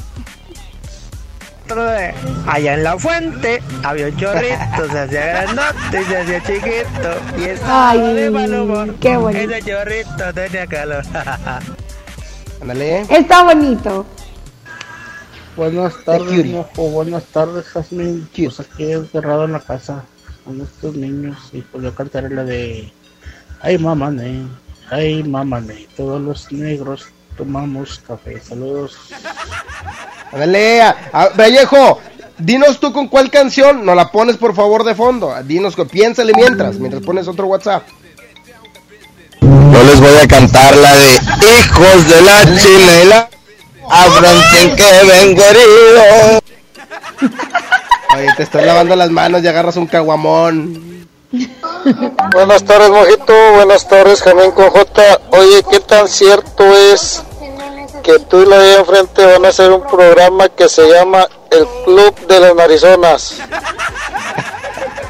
Allá 2.48 2.76
en 2.76 2.84
la 2.84 2.98
fuente 2.98 3.62
había 3.84 4.08
un 4.08 4.18
chorrito, 4.18 4.90
se 4.90 5.00
hacía 5.00 5.26
grandote 5.26 6.02
y 6.02 6.06
se 6.06 6.18
hacía 6.18 6.44
chiquito. 6.44 7.12
Y 7.38 7.44
estaba 7.44 7.90
Ay, 7.90 8.14
de 8.14 8.32
mal 8.32 8.54
humor. 8.54 8.96
qué 9.02 9.18
bonito. 9.18 9.52
Ese 9.54 9.70
chorrito 9.70 10.34
tenía 10.34 10.68
calor. 10.68 11.04
Ándale. 12.62 13.02
Está 13.10 13.44
bonito. 13.44 14.06
Buenas 15.58 15.94
tardes, 16.06 16.46
mojo. 16.46 16.90
Buenas 16.90 17.24
tardes, 17.26 17.66
Jasmine. 17.66 18.28
Pues 18.34 18.60
aquí 18.62 18.92
encerrado 18.92 19.46
en 19.46 19.52
la 19.54 19.60
casa 19.60 20.06
con 20.48 20.62
estos 20.62 20.96
niños 20.96 21.38
y 21.52 21.62
pues 21.62 21.84
yo 21.84 21.94
cantaré 21.94 22.30
la 22.30 22.44
de 22.46 22.92
Ay, 23.62 23.78
mamá, 23.78 24.10
ne. 24.12 24.48
Ay, 24.90 25.24
mamá, 25.24 25.60
ne. 25.60 25.88
Todos 25.98 26.22
los 26.22 26.52
negros 26.52 27.08
tomamos 27.36 28.02
café. 28.08 28.40
Saludos. 28.40 28.96
A- 31.12 31.30
Vallejo, 31.36 32.00
dinos 32.38 32.80
tú 32.80 32.94
con 32.94 33.08
cuál 33.08 33.30
canción 33.32 33.84
nos 33.86 33.96
la 33.96 34.12
pones 34.12 34.38
por 34.38 34.56
favor 34.56 34.84
de 34.84 34.94
fondo. 34.96 35.34
Dinos, 35.44 35.76
que- 35.76 35.86
piénsale 35.86 36.34
mientras, 36.36 36.76
mientras 36.78 37.04
pones 37.04 37.28
otro 37.28 37.48
WhatsApp. 37.48 37.84
Yo 39.42 39.84
les 39.84 40.00
voy 40.00 40.16
a 40.24 40.28
cantar 40.28 40.76
la 40.78 40.96
de 40.96 41.14
Hijos 41.16 42.10
de 42.10 42.22
la 42.22 42.58
Chinela. 42.60 43.30
Abran 43.90 44.38
sin 44.52 44.76
que 44.76 44.92
vengo 45.08 45.42
herido. 45.44 46.42
Oye, 48.18 48.34
te 48.36 48.44
estás 48.44 48.66
lavando 48.66 48.96
las 48.96 49.12
manos 49.12 49.44
y 49.44 49.48
agarras 49.48 49.78
un 49.78 49.86
caguamón. 49.86 51.08
Buenas 52.34 52.64
tardes, 52.64 52.90
Mojito. 52.90 53.34
Buenas 53.54 53.88
tardes, 53.88 54.24
Jamín 54.24 54.50
J. 54.52 55.20
Oye, 55.32 55.64
¿qué 55.70 55.80
tan 55.82 56.08
cierto 56.08 56.64
es 56.92 57.22
que 58.02 58.18
tú 58.20 58.42
y 58.42 58.48
la 58.48 58.58
de 58.58 58.76
enfrente 58.78 59.24
van 59.24 59.46
a 59.46 59.50
hacer 59.50 59.72
un 59.72 59.86
programa 59.86 60.50
que 60.50 60.68
se 60.68 60.90
llama 60.90 61.28
El 61.52 61.68
Club 61.86 62.28
de 62.28 62.40
las 62.40 62.56
Marizonas? 62.56 63.36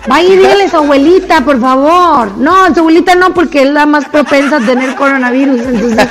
Vaya 0.07 0.33
y 0.33 0.37
dígale 0.37 0.63
a 0.63 0.69
su 0.69 0.77
abuelita, 0.77 1.41
por 1.43 1.59
favor. 1.59 2.37
No, 2.37 2.65
a 2.65 2.73
su 2.73 2.79
abuelita 2.79 3.15
no, 3.15 3.33
porque 3.33 3.63
es 3.63 3.69
la 3.69 3.85
más 3.85 4.05
propensa 4.05 4.57
a 4.57 4.59
tener 4.59 4.95
coronavirus. 4.95 5.61
Entonces, 5.61 6.07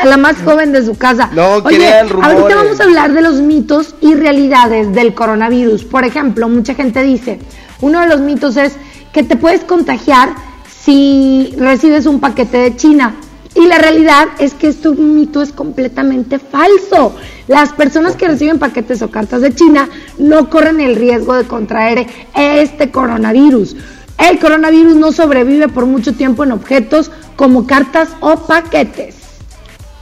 a 0.00 0.04
la 0.04 0.16
más 0.16 0.36
joven 0.44 0.72
de 0.72 0.84
su 0.84 0.96
casa. 0.96 1.30
No 1.32 1.54
Oye, 1.56 1.92
ahorita 1.92 2.54
vamos 2.54 2.80
a 2.80 2.84
hablar 2.84 3.12
de 3.12 3.22
los 3.22 3.40
mitos 3.40 3.94
y 4.00 4.14
realidades 4.14 4.92
del 4.92 5.14
coronavirus. 5.14 5.84
Por 5.84 6.04
ejemplo, 6.04 6.48
mucha 6.48 6.74
gente 6.74 7.02
dice, 7.02 7.38
uno 7.80 8.00
de 8.00 8.08
los 8.08 8.20
mitos 8.20 8.56
es 8.56 8.76
que 9.12 9.22
te 9.22 9.36
puedes 9.36 9.64
contagiar 9.64 10.30
si 10.68 11.54
recibes 11.58 12.06
un 12.06 12.20
paquete 12.20 12.58
de 12.58 12.76
China. 12.76 13.14
Y 13.58 13.66
la 13.66 13.78
realidad 13.78 14.28
es 14.38 14.54
que 14.54 14.68
este 14.68 14.88
mito 14.90 15.42
es 15.42 15.50
completamente 15.50 16.38
falso. 16.38 17.16
Las 17.48 17.72
personas 17.72 18.14
que 18.14 18.28
reciben 18.28 18.60
paquetes 18.60 19.02
o 19.02 19.10
cartas 19.10 19.40
de 19.40 19.52
China 19.52 19.88
no 20.16 20.48
corren 20.48 20.80
el 20.80 20.94
riesgo 20.94 21.34
de 21.34 21.44
contraer 21.44 22.06
este 22.36 22.92
coronavirus. 22.92 23.74
El 24.16 24.38
coronavirus 24.38 24.94
no 24.94 25.10
sobrevive 25.10 25.66
por 25.66 25.86
mucho 25.86 26.14
tiempo 26.14 26.44
en 26.44 26.52
objetos 26.52 27.10
como 27.34 27.66
cartas 27.66 28.10
o 28.20 28.36
paquetes. 28.36 29.16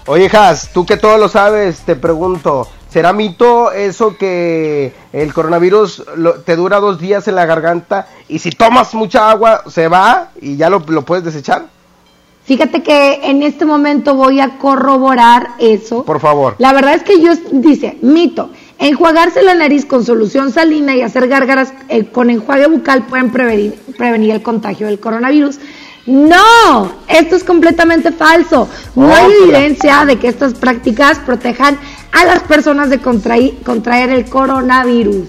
Oye, 0.05 0.31
Has, 0.37 0.71
tú 0.75 0.85
que 0.85 0.99
todo 0.99 1.17
lo 1.17 1.31
sabes, 1.31 1.79
te 1.81 1.97
pregunto, 1.97 2.69
¿será 2.91 3.15
mito 3.15 3.73
eso 3.73 4.19
que 4.19 4.93
el 5.15 5.33
coronavirus 5.33 6.05
te 6.45 6.57
dura 6.57 6.79
dos 6.79 7.01
días 7.01 7.27
en 7.27 7.37
la 7.37 7.47
garganta 7.47 8.07
y 8.29 8.39
si 8.39 8.51
tomas 8.51 8.93
mucha 8.93 9.31
agua 9.31 9.63
se 9.67 9.89
va 9.89 10.29
y 10.43 10.59
ya 10.59 10.69
lo, 10.69 10.81
lo 10.87 11.07
puedes 11.07 11.25
desechar? 11.25 11.76
Fíjate 12.47 12.83
que 12.83 13.21
en 13.25 13.43
este 13.43 13.65
momento 13.65 14.15
voy 14.15 14.41
a 14.41 14.57
corroborar 14.59 15.51
eso. 15.59 16.05
Por 16.05 16.21
favor. 16.21 16.55
La 16.59 16.73
verdad 16.73 16.95
es 16.95 17.03
que 17.03 17.21
yo, 17.21 17.33
dice, 17.51 17.99
mito, 18.03 18.51
enjuagarse 18.79 19.43
la 19.43 19.55
nariz 19.55 19.85
con 19.85 20.05
solución 20.05 20.53
salina 20.53 20.95
y 20.95 21.03
hacer 21.03 21.27
gárgaras 21.27 21.73
eh, 21.89 22.05
con 22.07 22.31
enjuague 22.31 22.69
bucal 22.69 23.07
pueden 23.07 23.31
prevenir, 23.33 23.75
prevenir 23.99 24.31
el 24.31 24.43
contagio 24.43 24.87
del 24.87 25.01
coronavirus. 25.01 25.59
No, 26.07 26.93
esto 27.09 27.35
es 27.35 27.43
completamente 27.43 28.13
falso. 28.13 28.69
No 28.95 29.13
hay 29.13 29.33
evidencia 29.43 30.05
de 30.05 30.21
que 30.21 30.29
estas 30.29 30.55
prácticas 30.55 31.19
protejan 31.19 31.77
a 32.13 32.25
las 32.27 32.45
personas 32.45 32.91
de 32.91 33.03
contrai- 33.03 33.61
contraer 33.65 34.11
el 34.11 34.25
coronavirus. 34.31 35.27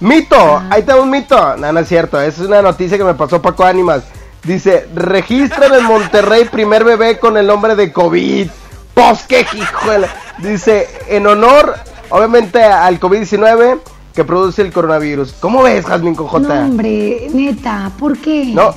Mito, 0.00 0.62
ahí 0.68 0.82
tengo 0.82 1.02
un 1.04 1.10
mito. 1.10 1.56
No, 1.58 1.72
no 1.72 1.78
es 1.78 1.86
cierto, 1.88 2.20
es 2.20 2.40
una 2.40 2.60
noticia 2.60 2.98
que 2.98 3.04
me 3.04 3.14
pasó 3.14 3.40
Paco 3.40 3.62
Ánimas. 3.64 4.02
Dice, 4.44 4.86
registran 4.94 5.74
en 5.74 5.84
Monterrey 5.84 6.44
primer 6.44 6.84
bebé 6.84 7.18
con 7.18 7.36
el 7.36 7.46
nombre 7.46 7.74
de 7.76 7.92
COVID. 7.92 8.48
Pues 8.92 9.22
qué 9.26 9.46
hijuela. 9.54 10.08
Dice, 10.38 10.86
en 11.08 11.26
honor, 11.26 11.74
obviamente, 12.10 12.62
al 12.62 13.00
COVID-19 13.00 13.80
que 14.14 14.24
produce 14.24 14.62
el 14.62 14.72
coronavirus. 14.72 15.32
¿Cómo 15.40 15.62
ves, 15.62 15.86
Jasmine 15.86 16.14
Cojota? 16.14 16.60
No, 16.60 16.66
hombre, 16.66 17.28
neta, 17.32 17.90
¿por 17.98 18.16
qué? 18.18 18.52
No. 18.54 18.74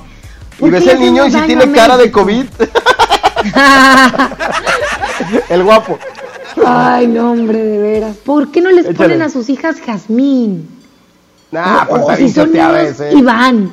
Y 0.58 0.62
¿Por 0.62 0.72
ves 0.72 0.88
el 0.88 1.00
niño 1.00 1.28
y 1.28 1.32
si 1.32 1.42
tiene 1.42 1.72
cara 1.72 1.98
de? 1.98 2.12
COVID. 2.12 2.46
el 5.50 5.64
guapo. 5.64 6.00
Ay, 6.66 7.08
no, 7.08 7.32
hombre, 7.34 7.64
de 7.64 7.78
veras. 7.78 8.18
¿Por 8.18 8.52
qué 8.52 8.62
no 8.62 8.72
les 8.72 8.86
Échale. 8.86 8.98
ponen 8.98 9.22
a 9.22 9.30
sus 9.30 9.50
hijas 9.50 9.78
Jazmín? 9.86 10.68
Nah, 11.52 11.84
O- 11.84 11.88
pues 11.90 12.02
o 12.04 12.12
está 12.12 12.16
si 12.18 12.30
son 12.32 12.52
niños. 12.52 12.98
Iván. 13.14 13.72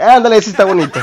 Ándale, 0.00 0.36
ese 0.36 0.50
está 0.50 0.64
bonito. 0.64 1.00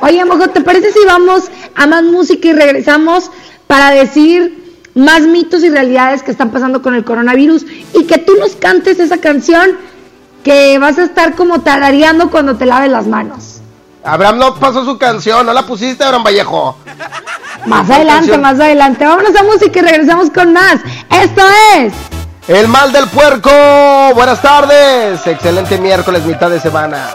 Oye, 0.00 0.24
Mojo, 0.24 0.48
¿te 0.48 0.60
parece 0.60 0.92
si 0.92 1.04
vamos 1.06 1.44
a 1.74 1.86
más 1.86 2.02
música 2.04 2.48
y 2.48 2.52
regresamos 2.52 3.30
para 3.66 3.90
decir 3.90 4.66
más 4.94 5.22
mitos 5.22 5.62
y 5.62 5.70
realidades 5.70 6.22
que 6.22 6.30
están 6.30 6.50
pasando 6.50 6.82
con 6.82 6.94
el 6.94 7.04
coronavirus 7.04 7.64
y 7.94 8.04
que 8.04 8.18
tú 8.18 8.34
nos 8.38 8.56
cantes 8.56 8.98
esa 8.98 9.18
canción 9.18 9.78
que 10.44 10.78
vas 10.78 10.98
a 10.98 11.04
estar 11.04 11.34
como 11.34 11.60
tarareando 11.60 12.30
cuando 12.30 12.56
te 12.56 12.66
laves 12.66 12.90
las 12.90 13.06
manos? 13.06 13.60
Abraham 14.04 14.38
no 14.38 14.54
pasó 14.54 14.84
su 14.84 14.96
canción, 14.98 15.44
no 15.44 15.52
la 15.52 15.66
pusiste, 15.66 16.04
Abraham 16.04 16.24
Vallejo. 16.24 16.76
Más 17.66 17.90
adelante, 17.90 18.30
canción? 18.30 18.40
más 18.40 18.60
adelante. 18.60 19.04
Vámonos 19.04 19.34
a 19.34 19.42
música 19.42 19.80
y 19.80 19.82
regresamos 19.82 20.30
con 20.30 20.52
más. 20.52 20.76
Esto 21.10 21.42
es... 21.74 21.92
El 22.46 22.68
mal 22.68 22.92
del 22.92 23.08
puerco. 23.08 23.50
Buenas 24.14 24.40
tardes. 24.40 25.26
Excelente 25.26 25.78
miércoles, 25.78 26.24
mitad 26.24 26.48
de 26.48 26.60
semana. 26.60 27.08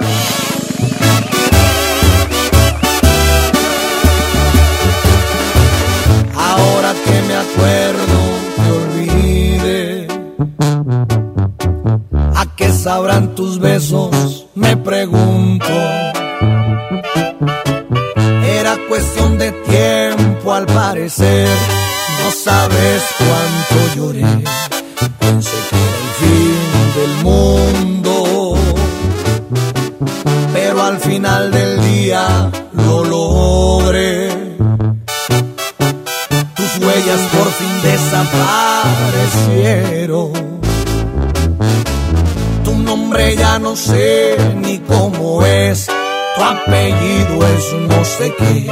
Sabrán 12.81 13.35
tus 13.35 13.59
besos? 13.59 14.47
Me 14.55 14.75
pregunto. 14.75 15.67
Era 18.43 18.75
cuestión 18.87 19.37
de 19.37 19.51
tiempo 19.51 20.51
al 20.51 20.65
parecer. 20.65 21.47
No 22.23 22.31
sabes 22.31 23.03
cuánto 23.19 23.75
lloré. 23.95 24.25
Pensé 25.19 25.51
que 25.69 25.75
era 25.75 25.97
el 26.05 26.11
fin 26.21 26.57
del 26.97 27.13
mundo. 27.23 28.55
Pero 30.53 30.83
al 30.83 30.97
final 30.99 31.51
del 31.51 31.81
día 31.83 32.49
lo 32.73 33.03
logré 33.03 34.31
tus 36.55 36.77
huellas 36.79 37.19
por 37.31 37.51
fin 37.51 37.81
desaparecieron. 37.83 40.50
Ya 43.19 43.59
no 43.59 43.75
sé 43.75 44.37
ni 44.55 44.79
cómo 44.79 45.45
es, 45.45 45.87
tu 46.35 46.43
apellido 46.43 47.45
es 47.47 47.73
no 47.89 48.05
sé 48.05 48.33
qué, 48.37 48.65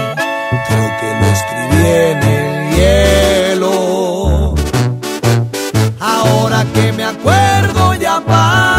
creo 0.67 0.89
que 0.99 1.09
lo 1.19 1.25
escribí 1.35 1.83
en 1.85 2.23
el 2.23 2.75
hielo. 3.57 4.55
Ahora 5.99 6.65
que 6.73 6.93
me 6.93 7.03
acuerdo 7.03 7.93
ya 7.95 8.21
paso, 8.25 8.78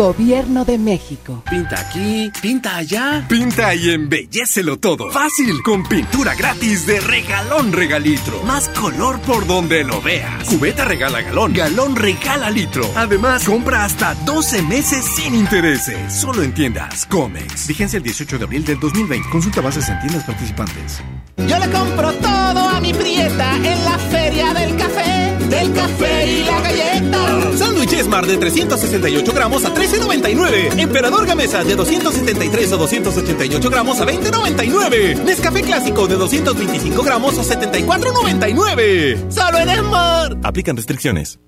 Gobierno 0.00 0.64
de 0.64 0.78
México. 0.78 1.42
Pinta 1.50 1.78
aquí, 1.78 2.32
pinta 2.40 2.76
allá. 2.76 3.22
Pinta 3.28 3.74
y 3.74 3.90
embellecelo 3.90 4.78
todo. 4.78 5.10
Fácil, 5.10 5.62
con 5.62 5.86
pintura 5.86 6.34
gratis 6.34 6.86
de 6.86 7.00
regalón 7.00 7.70
regalitro. 7.70 8.42
Más 8.44 8.70
color 8.70 9.20
por 9.20 9.46
donde 9.46 9.84
lo 9.84 10.00
veas. 10.00 10.48
Cubeta 10.48 10.86
regala 10.86 11.20
galón, 11.20 11.52
galón 11.52 11.96
regala 11.96 12.48
litro. 12.48 12.90
Además, 12.96 13.44
compra 13.44 13.84
hasta 13.84 14.14
12 14.14 14.62
meses 14.62 15.04
sin 15.04 15.34
intereses. 15.34 16.10
Solo 16.10 16.44
en 16.44 16.54
tiendas 16.54 17.04
Comex. 17.04 17.66
Vigencia 17.66 17.98
el 17.98 18.02
18 18.02 18.38
de 18.38 18.44
abril 18.44 18.64
del 18.64 18.80
2020. 18.80 19.28
Consulta 19.28 19.60
bases 19.60 19.86
en 19.90 20.00
tiendas 20.00 20.24
participantes. 20.24 21.02
Yo 21.36 21.58
le 21.58 21.70
compro 21.70 22.10
todo 22.14 22.68
a 22.70 22.80
mi 22.80 22.94
prieta 22.94 23.54
en 23.56 23.84
la 23.84 23.98
feria 23.98 24.54
del 24.54 24.78
café, 24.78 25.36
del 25.50 25.74
café 25.74 26.26
y 26.26 26.44
la 26.44 26.60
galleta. 26.62 27.69
Esmar 28.00 28.26
de 28.26 28.38
368 28.38 29.32
gramos 29.32 29.64
a 29.64 29.74
13.99. 29.74 30.78
Emperador 30.78 31.26
Gamesa 31.26 31.62
de 31.62 31.76
273 31.76 32.72
o 32.72 32.78
288 32.78 33.70
gramos 33.70 34.00
a 34.00 34.06
20.99. 34.06 35.22
Nescafé 35.22 35.62
Clásico 35.62 36.06
de 36.08 36.16
225 36.16 37.02
gramos 37.02 37.38
a 37.38 37.42
74.99. 37.42 39.30
¡Solo 39.30 39.58
en 39.58 39.68
Esmar! 39.68 40.36
Aplican 40.42 40.76
restricciones. 40.76 41.38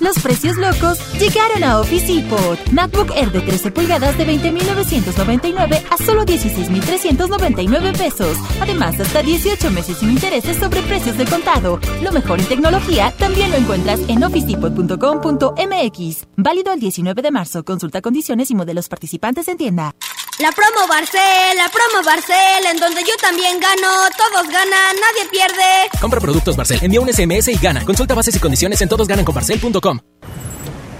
Los 0.00 0.18
precios 0.18 0.56
locos 0.56 0.98
llegaron 1.20 1.62
a 1.62 1.78
Office 1.78 2.12
Depot. 2.12 2.58
MacBook 2.72 3.12
Air 3.14 3.30
de 3.30 3.40
13 3.42 3.70
pulgadas 3.70 4.16
de 4.18 4.26
20.999 4.26 5.82
a 5.90 5.96
solo 5.98 6.24
16.399 6.24 7.96
pesos. 7.96 8.36
Además, 8.60 8.98
hasta 8.98 9.22
18 9.22 9.70
meses 9.70 9.98
sin 9.98 10.10
intereses 10.10 10.56
sobre 10.56 10.82
precios 10.82 11.18
de 11.18 11.26
contado. 11.26 11.78
Lo 12.02 12.12
mejor 12.12 12.40
en 12.40 12.46
tecnología 12.46 13.12
también 13.18 13.50
lo 13.50 13.58
encuentras 13.58 14.00
en 14.08 14.24
officedepot.com.mx. 14.24 15.99
Válido 16.36 16.72
el 16.72 16.80
19 16.80 17.22
de 17.22 17.30
marzo. 17.30 17.64
Consulta 17.64 18.00
condiciones 18.00 18.50
y 18.50 18.54
modelos 18.54 18.88
participantes 18.88 19.48
en 19.48 19.56
tienda. 19.56 19.94
La 20.38 20.50
promo 20.52 20.88
Barcel, 20.88 21.56
la 21.56 21.68
promo 21.68 22.04
Barcel, 22.04 22.64
en 22.70 22.78
donde 22.78 23.02
yo 23.02 23.14
también 23.20 23.60
gano, 23.60 23.88
todos 24.16 24.46
ganan, 24.48 24.96
nadie 24.96 25.28
pierde. 25.30 25.98
Compra 26.00 26.18
productos 26.18 26.56
Barcel, 26.56 26.78
envía 26.82 27.00
un 27.00 27.12
SMS 27.12 27.48
y 27.48 27.56
gana. 27.56 27.84
Consulta 27.84 28.14
bases 28.14 28.34
y 28.36 28.38
condiciones 28.38 28.80
en 28.80 28.88
todosgananconbarcel.com. 28.88 29.98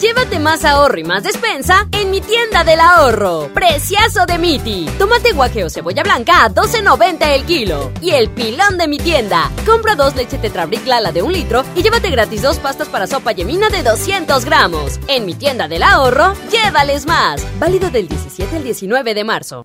Llévate 0.00 0.38
más 0.38 0.64
ahorro 0.66 0.98
y 0.98 1.04
más 1.04 1.22
despensa 1.22 1.88
en 1.90 2.10
mi 2.10 2.20
tienda 2.20 2.64
del 2.64 2.80
ahorro. 2.80 3.48
Preciazo 3.54 4.26
de 4.26 4.36
Miti. 4.36 4.86
Tomate 4.98 5.32
guaje 5.32 5.64
o 5.64 5.70
cebolla 5.70 6.02
blanca 6.02 6.44
a 6.44 6.50
12.90 6.50 7.28
el 7.28 7.44
kilo. 7.44 7.90
Y 8.02 8.10
el 8.10 8.28
pilón 8.28 8.76
de 8.76 8.88
mi 8.88 8.98
tienda. 8.98 9.50
Compra 9.64 9.94
dos 9.94 10.14
leche 10.14 10.36
Tetrabric 10.36 10.86
Lala 10.86 11.12
de 11.12 11.22
un 11.22 11.32
litro 11.32 11.64
y 11.74 11.82
llévate 11.82 12.10
gratis 12.10 12.42
dos 12.42 12.58
pastas 12.58 12.88
para 12.88 13.06
sopa 13.06 13.32
yemina 13.32 13.70
de 13.70 13.82
200 13.82 14.44
gramos. 14.44 15.00
En 15.08 15.24
mi 15.24 15.34
tienda 15.34 15.66
del 15.66 15.82
ahorro, 15.82 16.34
llévales 16.50 17.06
más. 17.06 17.46
Válido 17.58 17.90
del 17.90 18.06
17 18.06 18.56
al 18.56 18.64
19 18.64 19.14
de 19.14 19.24
marzo. 19.24 19.64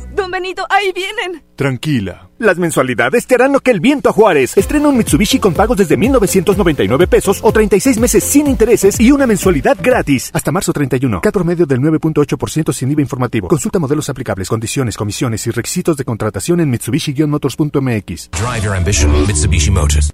Don 0.31 0.41
Benito, 0.41 0.65
ahí 0.69 0.93
vienen. 0.93 1.43
Tranquila. 1.57 2.29
Las 2.37 2.57
mensualidades 2.57 3.27
te 3.27 3.35
harán 3.35 3.51
lo 3.51 3.59
que 3.59 3.71
el 3.71 3.81
viento 3.81 4.09
a 4.09 4.13
Juárez. 4.13 4.57
Estrena 4.57 4.87
un 4.87 4.97
Mitsubishi 4.97 5.39
con 5.39 5.53
pagos 5.53 5.75
desde 5.75 5.97
1,999 5.97 7.07
pesos 7.07 7.39
o 7.43 7.51
36 7.51 7.99
meses 7.99 8.23
sin 8.23 8.47
intereses 8.47 8.99
y 8.99 9.11
una 9.11 9.27
mensualidad 9.27 9.77
gratis. 9.81 10.31
Hasta 10.33 10.51
marzo 10.51 10.71
31. 10.71 11.19
Cat 11.21 11.33
promedio 11.33 11.65
del 11.65 11.79
9.8% 11.79 12.71
sin 12.71 12.91
IVA 12.91 13.01
informativo. 13.01 13.49
Consulta 13.49 13.77
modelos 13.77 14.09
aplicables, 14.09 14.47
condiciones, 14.47 14.95
comisiones 14.95 15.45
y 15.47 15.51
requisitos 15.51 15.97
de 15.97 16.05
contratación 16.05 16.61
en 16.61 16.71
Mitsubishi-motors.mx. 16.71 18.29
Drive 18.31 18.63
your 18.63 18.75
ambition, 18.75 19.11
Mitsubishi 19.27 19.69
Motors. 19.69 20.13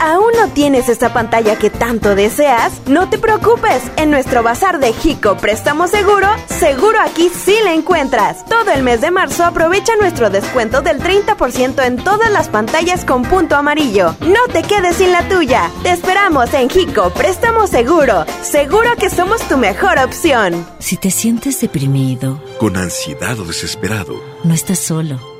¿Aún 0.00 0.32
no 0.34 0.48
tienes 0.48 0.88
esta 0.88 1.12
pantalla 1.12 1.56
que 1.56 1.68
tanto 1.68 2.14
deseas? 2.14 2.80
No 2.86 3.10
te 3.10 3.18
preocupes, 3.18 3.82
en 3.96 4.10
nuestro 4.10 4.42
bazar 4.42 4.80
de 4.80 4.94
Jico 4.94 5.36
Préstamo 5.36 5.88
Seguro, 5.88 6.26
seguro 6.46 6.98
aquí 6.98 7.28
sí 7.28 7.54
la 7.62 7.74
encuentras. 7.74 8.46
Todo 8.46 8.70
el 8.70 8.82
mes 8.82 9.02
de 9.02 9.10
marzo 9.10 9.44
aprovecha 9.44 9.92
nuestro 10.00 10.30
descuento 10.30 10.80
del 10.80 11.00
30% 11.00 11.84
en 11.84 11.98
todas 11.98 12.32
las 12.32 12.48
pantallas 12.48 13.04
con 13.04 13.24
punto 13.24 13.56
amarillo. 13.56 14.16
No 14.20 14.40
te 14.50 14.62
quedes 14.62 14.96
sin 14.96 15.12
la 15.12 15.28
tuya. 15.28 15.70
Te 15.82 15.90
esperamos 15.90 16.54
en 16.54 16.70
Jico 16.70 17.10
Préstamo 17.10 17.66
Seguro. 17.66 18.24
Seguro 18.40 18.96
que 18.98 19.10
somos 19.10 19.42
tu 19.48 19.58
mejor 19.58 19.98
opción. 19.98 20.66
Si 20.78 20.96
te 20.96 21.10
sientes 21.10 21.60
deprimido, 21.60 22.42
con 22.58 22.78
ansiedad 22.78 23.38
o 23.38 23.44
desesperado, 23.44 24.14
no 24.44 24.54
estás 24.54 24.78
solo. 24.78 25.39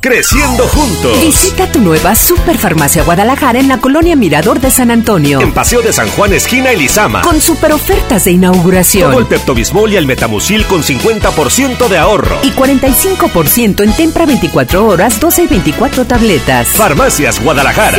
Creciendo 0.00 0.66
juntos. 0.68 1.20
Visita 1.20 1.70
tu 1.70 1.78
nueva 1.78 2.14
Superfarmacia 2.14 3.02
Guadalajara 3.02 3.60
en 3.60 3.68
la 3.68 3.82
colonia 3.82 4.16
Mirador 4.16 4.58
de 4.58 4.70
San 4.70 4.90
Antonio. 4.90 5.42
En 5.42 5.52
Paseo 5.52 5.82
de 5.82 5.92
San 5.92 6.08
Juan, 6.08 6.32
esquina 6.32 6.70
Elizama. 6.70 7.20
Con 7.20 7.38
super 7.38 7.70
ofertas 7.74 8.24
de 8.24 8.30
inauguración. 8.30 9.10
Todo 9.10 9.20
el 9.20 9.26
Peptobismol 9.26 9.92
y 9.92 9.96
el 9.96 10.06
Metamucil 10.06 10.64
con 10.64 10.82
50% 10.82 11.88
de 11.88 11.98
ahorro. 11.98 12.38
Y 12.42 12.50
45% 12.52 13.84
en 13.84 13.92
Tempra 13.92 14.24
24 14.24 14.86
horas, 14.86 15.20
12 15.20 15.42
y 15.42 15.46
24 15.48 16.06
tabletas. 16.06 16.68
Farmacias 16.68 17.38
Guadalajara. 17.38 17.98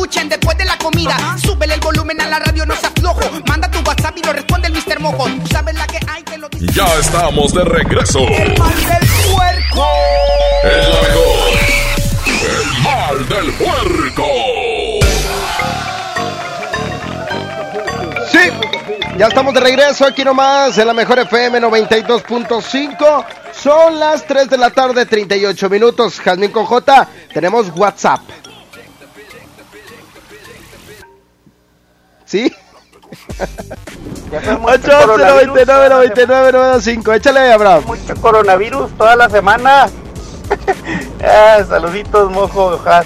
Escuchen 0.00 0.30
después 0.30 0.56
de 0.56 0.64
la 0.64 0.78
comida. 0.78 1.14
Súbele 1.44 1.74
el 1.74 1.80
volumen 1.80 2.18
a 2.22 2.28
la 2.28 2.38
radio, 2.38 2.64
no 2.64 2.74
se 2.74 2.86
aflojo. 2.86 3.20
Manda 3.46 3.70
tu 3.70 3.80
WhatsApp 3.80 4.16
y 4.16 4.22
lo 4.22 4.32
responde 4.32 4.68
el 4.68 4.72
Mr. 4.74 4.98
Mojo. 4.98 5.28
¿Sabes 5.50 5.74
la 5.74 5.86
que 5.86 5.98
hay 6.08 6.22
que 6.22 6.38
lo 6.38 6.48
dice? 6.48 6.72
Ya 6.72 6.86
estamos 6.98 7.52
de 7.52 7.64
regreso. 7.64 8.20
El 8.20 8.58
mal 8.58 8.74
del 8.74 9.08
puerco. 9.30 9.86
El 10.64 10.88
mejor. 11.02 11.50
El 12.48 12.82
mal 12.82 13.28
del 13.28 13.52
puerco. 13.52 14.26
Sí, 18.32 18.38
Ya 19.18 19.26
estamos 19.26 19.52
de 19.52 19.60
regreso 19.60 20.06
aquí 20.06 20.24
nomás 20.24 20.78
en 20.78 20.86
la 20.86 20.94
mejor 20.94 21.18
FM 21.18 21.60
92.5. 21.60 23.24
Son 23.52 24.00
las 24.00 24.26
3 24.26 24.48
de 24.48 24.56
la 24.56 24.70
tarde, 24.70 25.04
38 25.04 25.68
minutos. 25.68 26.18
Jazmín 26.20 26.50
con 26.50 26.64
J, 26.64 27.06
tenemos 27.34 27.66
WhatsApp. 27.76 28.20
¿Sí? 32.30 32.54
811-99-99-95. 34.30 37.16
Échale, 37.16 37.52
Abraham. 37.52 37.82
Mucho 37.86 38.14
coronavirus 38.20 38.96
toda 38.96 39.16
la 39.16 39.28
semana. 39.28 39.88
ah, 41.24 41.58
saluditos, 41.68 42.30
mojo. 42.30 42.66
Ojalá. 42.66 43.04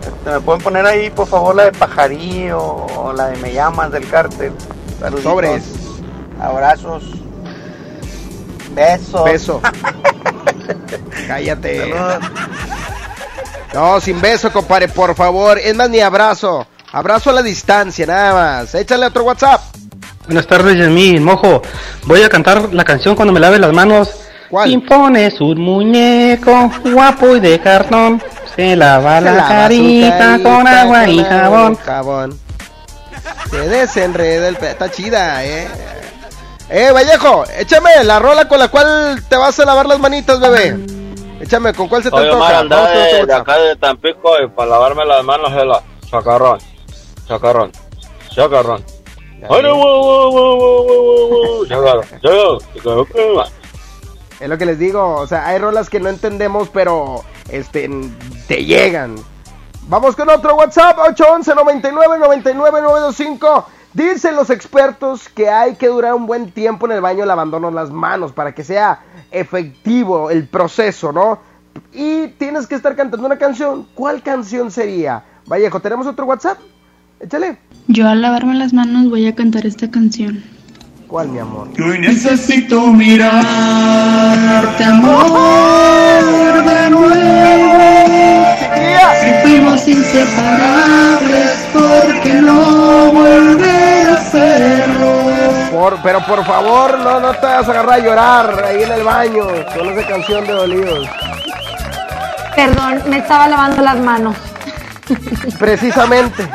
Este, 0.00 0.28
¿Me 0.28 0.40
pueden 0.40 0.60
poner 0.60 0.84
ahí, 0.86 1.08
por 1.10 1.28
favor, 1.28 1.54
la 1.54 1.66
de 1.66 1.72
Pajarillo 1.72 2.60
o 2.60 3.12
la 3.12 3.28
de 3.28 3.36
Me 3.36 3.52
llamas 3.52 3.92
del 3.92 4.08
cártel? 4.08 4.52
Saluditos. 4.98 5.30
Sobres. 5.30 5.62
Abrazos. 6.40 7.04
Besos. 8.74 9.24
Beso. 9.24 9.60
Cállate. 11.28 11.94
No, 13.72 14.00
sin 14.00 14.20
beso, 14.20 14.52
compadre, 14.52 14.88
por 14.88 15.14
favor. 15.14 15.60
Es 15.60 15.76
más, 15.76 15.88
ni 15.88 16.00
abrazo. 16.00 16.66
Abrazo 16.94 17.30
a 17.30 17.32
la 17.32 17.42
distancia, 17.42 18.06
nada 18.06 18.32
más. 18.34 18.74
Échale 18.76 19.06
otro 19.06 19.24
WhatsApp. 19.24 19.60
Buenas 20.26 20.46
tardes, 20.46 20.78
Yasmín. 20.78 21.24
Mojo, 21.24 21.60
voy 22.04 22.22
a 22.22 22.28
cantar 22.28 22.72
la 22.72 22.84
canción 22.84 23.16
cuando 23.16 23.32
me 23.34 23.40
lave 23.40 23.58
las 23.58 23.72
manos. 23.72 24.10
¿Cuál? 24.48 24.70
Impones 24.70 25.40
un 25.40 25.60
muñeco 25.60 26.70
guapo 26.84 27.34
y 27.34 27.40
de 27.40 27.58
cartón. 27.58 28.22
Se 28.54 28.76
lava 28.76 29.18
Se 29.18 29.24
la 29.24 29.32
lava 29.32 29.48
carita, 29.48 30.18
carita 30.18 30.48
con 30.48 30.68
agua 30.68 31.08
y 31.08 31.24
jabón. 31.24 31.76
jabón. 31.78 32.38
Se 33.50 33.68
desenreda 33.68 34.46
el 34.46 34.54
pe... 34.56 34.70
Está 34.70 34.88
chida, 34.88 35.44
eh. 35.44 35.66
Eh, 36.70 36.92
Vallejo, 36.92 37.44
échame 37.58 37.90
la 38.04 38.20
rola 38.20 38.46
con 38.46 38.60
la 38.60 38.68
cual 38.68 39.20
te 39.28 39.36
vas 39.36 39.58
a 39.58 39.64
lavar 39.64 39.86
las 39.86 39.98
manitas, 39.98 40.38
bebé. 40.38 40.78
Échame, 41.40 41.74
¿con 41.74 41.88
cuál 41.88 42.04
se 42.04 42.10
te 42.10 42.16
Oye, 42.16 42.30
Omar, 42.30 42.54
con 42.54 42.72
otro 42.72 42.86
de, 42.86 43.26
de 43.26 43.34
acá 43.34 43.58
de 43.58 43.74
Tampico 43.74 44.40
y 44.40 44.46
para 44.46 44.70
lavarme 44.70 45.04
las 45.04 45.24
manos 45.24 45.50
es 45.50 45.66
la 45.66 45.82
chacarrón, 46.08 46.58
chacarrón, 47.26 47.72
chacarrón. 48.30 48.84
Es 54.40 54.48
lo 54.48 54.58
que 54.58 54.66
les 54.66 54.78
digo, 54.78 55.16
o 55.16 55.26
sea, 55.26 55.46
hay 55.46 55.58
rolas 55.58 55.90
que 55.90 56.00
no 56.00 56.08
entendemos, 56.08 56.68
pero 56.68 57.22
este 57.48 57.88
te 58.48 58.64
llegan. 58.64 59.16
Vamos 59.88 60.16
con 60.16 60.30
otro 60.30 60.56
WhatsApp, 60.56 60.98
811 60.98 61.54
99 61.54 62.18
99 62.18 62.80
925. 62.82 63.66
Dicen 63.92 64.34
los 64.34 64.50
expertos 64.50 65.28
que 65.28 65.48
hay 65.48 65.76
que 65.76 65.88
durar 65.88 66.14
un 66.14 66.26
buen 66.26 66.50
tiempo 66.50 66.86
en 66.86 66.92
el 66.92 67.00
baño 67.00 67.24
lavándonos 67.26 67.72
las 67.72 67.90
manos 67.90 68.32
para 68.32 68.52
que 68.54 68.64
sea 68.64 69.02
efectivo 69.30 70.30
el 70.30 70.48
proceso, 70.48 71.12
¿no? 71.12 71.38
Y 71.92 72.28
tienes 72.28 72.66
que 72.66 72.74
estar 72.74 72.96
cantando 72.96 73.26
una 73.26 73.38
canción. 73.38 73.86
¿Cuál 73.94 74.22
canción 74.22 74.70
sería? 74.70 75.22
Vallejo, 75.46 75.80
¿tenemos 75.80 76.06
otro 76.06 76.24
WhatsApp? 76.26 76.58
Échale. 77.20 77.58
Yo 77.88 78.08
al 78.08 78.22
lavarme 78.22 78.54
las 78.54 78.72
manos 78.72 79.10
voy 79.10 79.26
a 79.26 79.34
cantar 79.34 79.66
esta 79.66 79.90
canción. 79.90 80.42
¿Cuál, 81.06 81.28
mi 81.28 81.38
amor? 81.38 81.68
Hoy 81.78 81.98
necesito 81.98 82.86
mirarte, 82.88 84.84
amor, 84.84 86.64
de 86.64 86.90
nuevo. 86.90 87.74
Si 89.20 89.30
fuimos 89.42 89.86
inseparables, 89.86 91.50
¿por 91.72 92.20
qué 92.22 92.34
no 92.34 93.12
volver 93.12 94.08
a 94.08 94.14
hacerlo? 94.14 95.14
Por, 95.70 96.02
pero 96.02 96.24
por 96.26 96.44
favor, 96.44 96.98
no, 96.98 97.20
no 97.20 97.32
te 97.34 97.46
vas 97.46 97.68
a 97.68 97.70
agarrar 97.70 97.92
a 97.92 97.98
llorar 97.98 98.64
ahí 98.64 98.82
en 98.82 98.92
el 98.92 99.02
baño 99.04 99.44
con 99.76 99.88
esa 99.90 100.08
canción 100.08 100.46
de 100.46 100.52
dolidos. 100.52 101.08
Perdón, 102.56 103.02
me 103.08 103.18
estaba 103.18 103.48
lavando 103.48 103.82
las 103.82 103.98
manos. 103.98 104.36
Precisamente. 105.58 106.48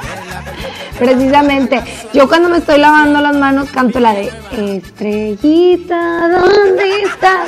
Precisamente. 0.99 1.81
Yo 2.13 2.27
cuando 2.27 2.49
me 2.49 2.57
estoy 2.57 2.77
lavando 2.77 3.21
las 3.21 3.35
manos 3.35 3.69
canto 3.71 3.99
la 3.99 4.13
de 4.13 4.31
Estrellita, 4.51 6.27
¿dónde 6.29 7.01
estás? 7.03 7.47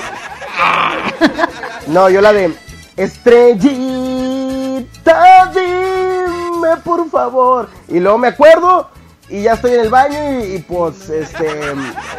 No, 1.87 2.09
yo 2.09 2.21
la 2.21 2.31
de 2.31 2.53
Estrellita, 2.95 3.71
dime 5.53 6.77
por 6.83 7.09
favor. 7.09 7.69
Y 7.89 7.99
luego 7.99 8.17
me 8.17 8.29
acuerdo 8.29 8.89
y 9.29 9.41
ya 9.43 9.53
estoy 9.53 9.73
en 9.73 9.79
el 9.81 9.89
baño 9.89 10.39
y, 10.39 10.55
y 10.55 10.59
pues 10.59 11.09
este. 11.09 11.49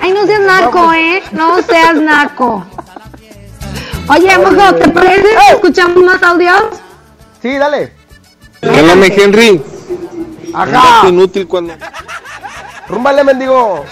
Ay, 0.01 0.13
no 0.13 0.27
seas 0.27 0.41
naco, 0.41 0.93
¿eh? 0.93 1.23
No 1.33 1.63
seas 1.63 1.95
naco. 1.95 2.67
Oye, 4.09 4.37
mojo, 4.39 4.75
¿te 4.75 4.89
parece 4.91 5.23
que 5.23 5.53
escuchamos 5.55 6.03
más 6.03 6.23
audios? 6.23 6.65
Sí, 7.41 7.57
dale. 7.57 7.93
Háblame, 8.63 9.07
Henry. 9.07 9.63
Ajá. 10.55 11.09
Inútil 11.09 11.47
cuando. 11.47 11.75
Rúmbale, 12.89 13.25
mendigo. 13.25 13.85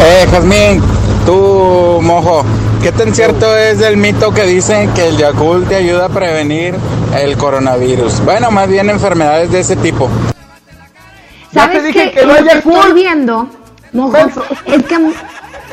Eh, 0.00 0.26
Jazmín, 0.30 0.82
tú, 1.26 2.00
mojo, 2.02 2.44
¿qué 2.82 2.92
tan 2.92 3.14
cierto 3.14 3.56
es 3.56 3.80
el 3.80 3.96
mito 3.96 4.32
que 4.32 4.42
dicen 4.44 4.92
que 4.94 5.08
el 5.08 5.16
Yakult 5.16 5.68
te 5.68 5.76
ayuda 5.76 6.06
a 6.06 6.08
prevenir 6.08 6.74
el 7.16 7.36
coronavirus? 7.36 8.20
Bueno, 8.24 8.50
más 8.50 8.68
bien 8.68 8.90
enfermedades 8.90 9.50
de 9.50 9.60
ese 9.60 9.76
tipo. 9.76 10.08
¿Sabes 11.52 11.78
te 11.78 11.86
dije 11.88 12.10
qué? 12.12 12.20
que 12.20 12.26
no 12.26 12.32
Lo 12.32 12.38
haya 12.40 12.52
que 12.52 12.58
estoy 12.68 12.92
viendo, 12.92 13.48
mojo, 13.92 14.16
es 14.66 14.82
que 14.84 14.98
mu- 14.98 15.12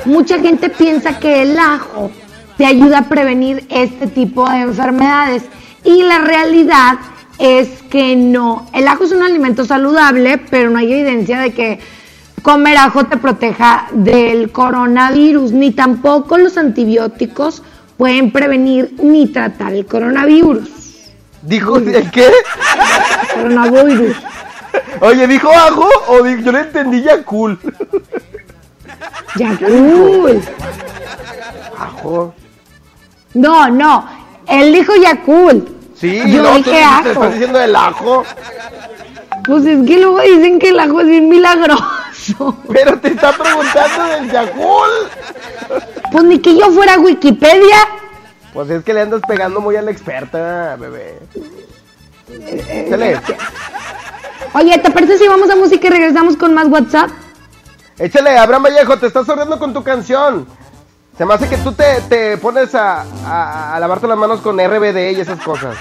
mucha 0.05 0.39
gente 0.39 0.69
piensa 0.69 1.19
que 1.19 1.41
el 1.41 1.57
ajo 1.57 2.11
te 2.57 2.65
ayuda 2.65 2.99
a 2.99 3.01
prevenir 3.03 3.65
este 3.69 4.07
tipo 4.07 4.47
de 4.49 4.61
enfermedades 4.61 5.43
y 5.83 6.03
la 6.03 6.19
realidad 6.19 6.99
es 7.41 7.81
que 7.89 8.15
no. 8.15 8.67
El 8.71 8.87
ajo 8.87 9.03
es 9.03 9.11
un 9.11 9.23
alimento 9.23 9.65
saludable, 9.65 10.37
pero 10.37 10.69
no 10.69 10.77
hay 10.77 10.93
evidencia 10.93 11.39
de 11.39 11.51
que 11.53 11.79
comer 12.43 12.77
ajo 12.77 13.05
te 13.05 13.17
proteja 13.17 13.87
del 13.91 14.51
coronavirus, 14.51 15.51
ni 15.51 15.71
tampoco 15.71 16.37
los 16.37 16.57
antibióticos 16.57 17.63
pueden 17.97 18.31
prevenir 18.31 18.93
ni 19.01 19.27
tratar 19.27 19.73
el 19.73 19.87
coronavirus. 19.87 20.69
¿Dijo 21.41 21.77
el 21.77 22.11
qué? 22.11 22.29
Coronavirus. 23.33 24.15
Oye, 25.01 25.27
¿dijo 25.27 25.49
ajo 25.49 25.89
o 26.09 26.25
yo 26.25 26.51
le 26.51 26.59
entendí 26.59 27.01
ya 27.01 27.23
cool? 27.23 27.57
Ya 29.35 29.57
cool. 29.57 30.41
Ajo. 31.79 32.35
No, 33.33 33.67
no. 33.69 34.05
Él 34.47 34.73
dijo 34.73 34.93
Yakult. 34.95 35.80
Sí, 36.01 36.19
Yo 36.33 36.41
no, 36.41 36.55
dije 36.55 36.81
ajo. 36.83 37.09
estás 37.09 37.31
diciendo 37.33 37.61
el 37.61 37.75
ajo. 37.75 38.25
Pues 39.45 39.65
es 39.65 39.85
que 39.87 39.99
luego 39.99 40.19
dicen 40.21 40.57
que 40.57 40.69
el 40.69 40.79
ajo 40.79 41.01
es 41.01 41.07
bien 41.07 41.29
milagroso. 41.29 42.57
Pero 42.73 42.99
te 42.99 43.09
está 43.09 43.31
preguntando 43.33 44.03
del 44.07 44.31
Yakult. 44.31 45.11
Pues 46.11 46.23
ni 46.23 46.39
que 46.39 46.57
yo 46.57 46.71
fuera 46.71 46.97
Wikipedia. 46.97 47.77
Pues 48.53 48.69
es 48.71 48.83
que 48.83 48.93
le 48.93 49.01
andas 49.01 49.21
pegando 49.27 49.61
muy 49.61 49.75
a 49.75 49.81
la 49.83 49.91
experta, 49.91 50.75
bebé. 50.75 51.19
Échale. 52.69 53.19
Oye, 54.53 54.77
¿te 54.79 54.91
parece 54.91 55.17
si 55.17 55.27
vamos 55.27 55.49
a 55.49 55.55
música 55.55 55.87
y 55.87 55.89
regresamos 55.91 56.35
con 56.35 56.53
más 56.53 56.67
WhatsApp? 56.67 57.09
Échale, 57.97 58.37
Abraham 58.37 58.63
Vallejo, 58.63 58.97
te 58.97 59.07
estás 59.07 59.25
sorriendo 59.25 59.57
con 59.59 59.71
tu 59.73 59.83
canción. 59.83 60.47
Se 61.21 61.25
me 61.27 61.35
hace 61.35 61.47
que 61.47 61.57
tú 61.57 61.71
te, 61.71 62.01
te 62.09 62.35
pones 62.39 62.73
a, 62.73 63.05
a, 63.27 63.75
a 63.75 63.79
lavarte 63.79 64.07
las 64.07 64.17
manos 64.17 64.41
con 64.41 64.57
RBD 64.57 65.11
y 65.15 65.21
esas 65.21 65.39
cosas. 65.39 65.77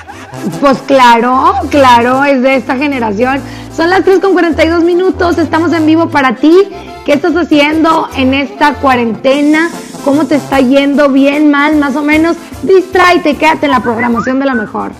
Pues 0.61 0.76
claro, 0.82 1.55
claro, 1.70 2.22
es 2.26 2.43
de 2.43 2.57
esta 2.57 2.76
generación. 2.76 3.41
Son 3.74 3.88
las 3.88 4.05
3 4.05 4.20
con 4.20 4.34
42 4.34 4.84
minutos, 4.84 5.38
estamos 5.38 5.72
en 5.72 5.86
vivo 5.86 6.11
para 6.11 6.34
ti. 6.36 6.70
¿Qué 7.07 7.14
estás 7.14 7.34
haciendo 7.36 8.11
en 8.16 8.34
esta 8.34 8.74
cuarentena? 8.74 9.70
¿Cómo 10.05 10.26
te 10.26 10.34
está 10.34 10.61
yendo? 10.61 11.09
¿Bien, 11.09 11.51
mal, 11.51 11.76
más 11.76 11.97
o 11.97 12.03
menos? 12.03 12.36
Distráete, 12.62 13.38
quédate 13.38 13.64
en 13.64 13.72
la 13.72 13.80
programación 13.80 14.41
de 14.41 14.45
la 14.45 14.53
mejor. 14.53 14.93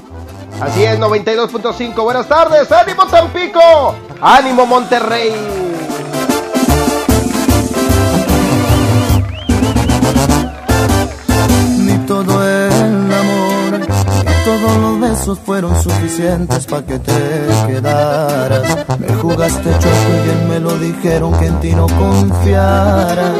Así 0.59 0.82
es, 0.82 0.99
92.5. 0.99 2.03
Buenas 2.03 2.26
tardes, 2.26 2.72
ánimo 2.72 3.07
Tampico, 3.09 3.95
ánimo 4.22 4.64
Monterrey. 4.64 5.70
Besos 15.11 15.39
fueron 15.41 15.83
suficientes 15.83 16.67
para 16.67 16.87
que 16.87 16.99
te 16.99 17.13
quedaras. 17.67 18.87
Me 18.99 19.13
jugaste 19.15 19.71
choco 19.71 20.11
y 20.17 20.25
bien 20.25 20.49
me 20.49 20.61
lo 20.61 20.79
dijeron 20.79 21.33
que 21.39 21.47
en 21.47 21.61
ti 21.61 21.75
no 21.75 21.87
confiara. 21.87 23.33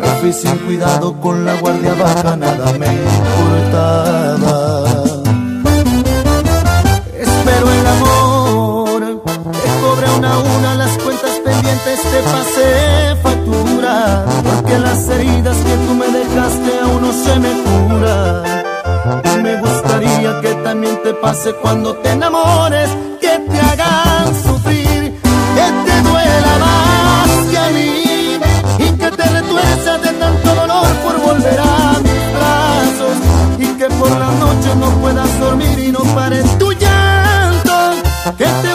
Me 0.00 0.08
fui 0.20 0.32
sin 0.32 0.56
cuidado 0.58 1.20
con 1.20 1.44
la 1.44 1.54
guardia 1.60 1.94
baja, 1.94 2.36
nada 2.36 2.72
me 2.78 2.86
importaba. 2.86 4.84
Espero 7.18 7.70
el 7.70 7.86
amor, 7.86 9.22
te 9.24 9.68
cobre 9.82 10.06
una 10.18 10.32
a 10.32 10.38
una 10.38 10.74
las 10.76 10.96
cuentas 10.98 11.40
pendientes, 11.44 12.00
te 12.02 12.20
pasé 12.34 13.16
factura. 13.22 14.24
que 14.66 14.78
las 14.78 15.08
heridas 15.08 15.56
que 15.56 15.76
tú 15.86 15.94
me 15.94 16.06
dejaste 16.06 16.80
aún 16.82 17.02
no 17.02 17.12
se 17.12 17.38
me 17.40 17.52
curan. 17.64 18.65
Me 19.06 19.56
gustaría 19.58 20.40
que 20.40 20.52
también 20.64 21.00
te 21.04 21.14
pase 21.14 21.52
cuando 21.62 21.94
te 21.96 22.10
enamores, 22.10 22.90
que 23.20 23.38
te 23.38 23.60
hagan 23.60 24.34
sufrir, 24.42 25.12
que 25.56 25.66
te 25.86 26.02
duela 26.02 26.52
más 26.58 27.30
que 27.48 27.58
a 27.58 27.68
mí 27.68 28.40
y 28.78 28.90
que 28.98 29.10
te 29.12 29.22
retuerzas 29.22 30.02
de 30.02 30.08
tanto 30.08 30.54
dolor 30.56 30.88
por 31.04 31.20
volver 31.20 31.60
a 31.60 32.00
mis 32.02 32.32
brazos 32.34 33.16
y 33.58 33.66
que 33.78 33.86
por 33.94 34.10
la 34.10 34.30
noche 34.44 34.74
no 34.80 34.90
puedas 35.00 35.40
dormir 35.40 35.78
y 35.78 35.92
no 35.92 36.00
pares 36.16 36.58
tu 36.58 36.72
llanto, 36.72 37.76
que 38.36 38.44
te 38.44 38.74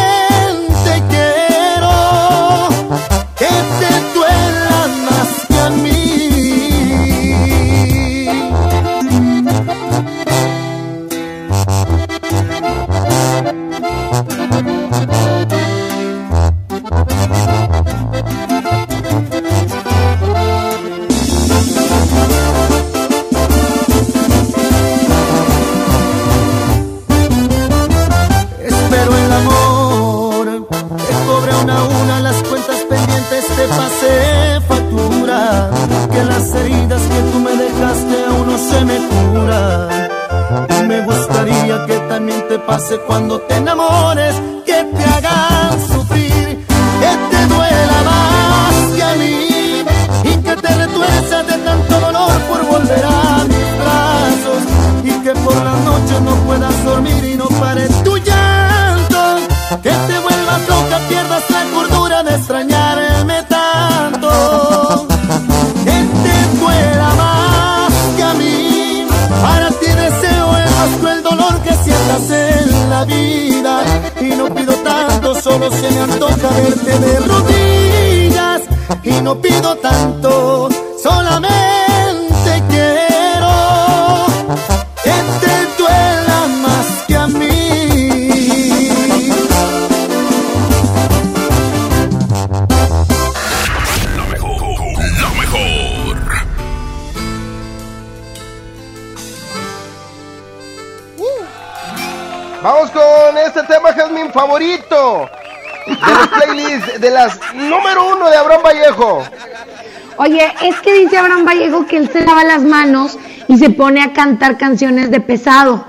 Oye, 110.21 110.53
es 110.61 110.79
que 110.81 110.93
dice 110.93 111.17
Abraham 111.17 111.45
Vallejo 111.45 111.87
que 111.87 111.97
él 111.97 112.07
se 112.11 112.23
lava 112.23 112.43
las 112.43 112.61
manos 112.61 113.17
y 113.47 113.57
se 113.57 113.71
pone 113.71 114.03
a 114.03 114.13
cantar 114.13 114.55
canciones 114.55 115.09
de 115.09 115.19
pesado. 115.19 115.83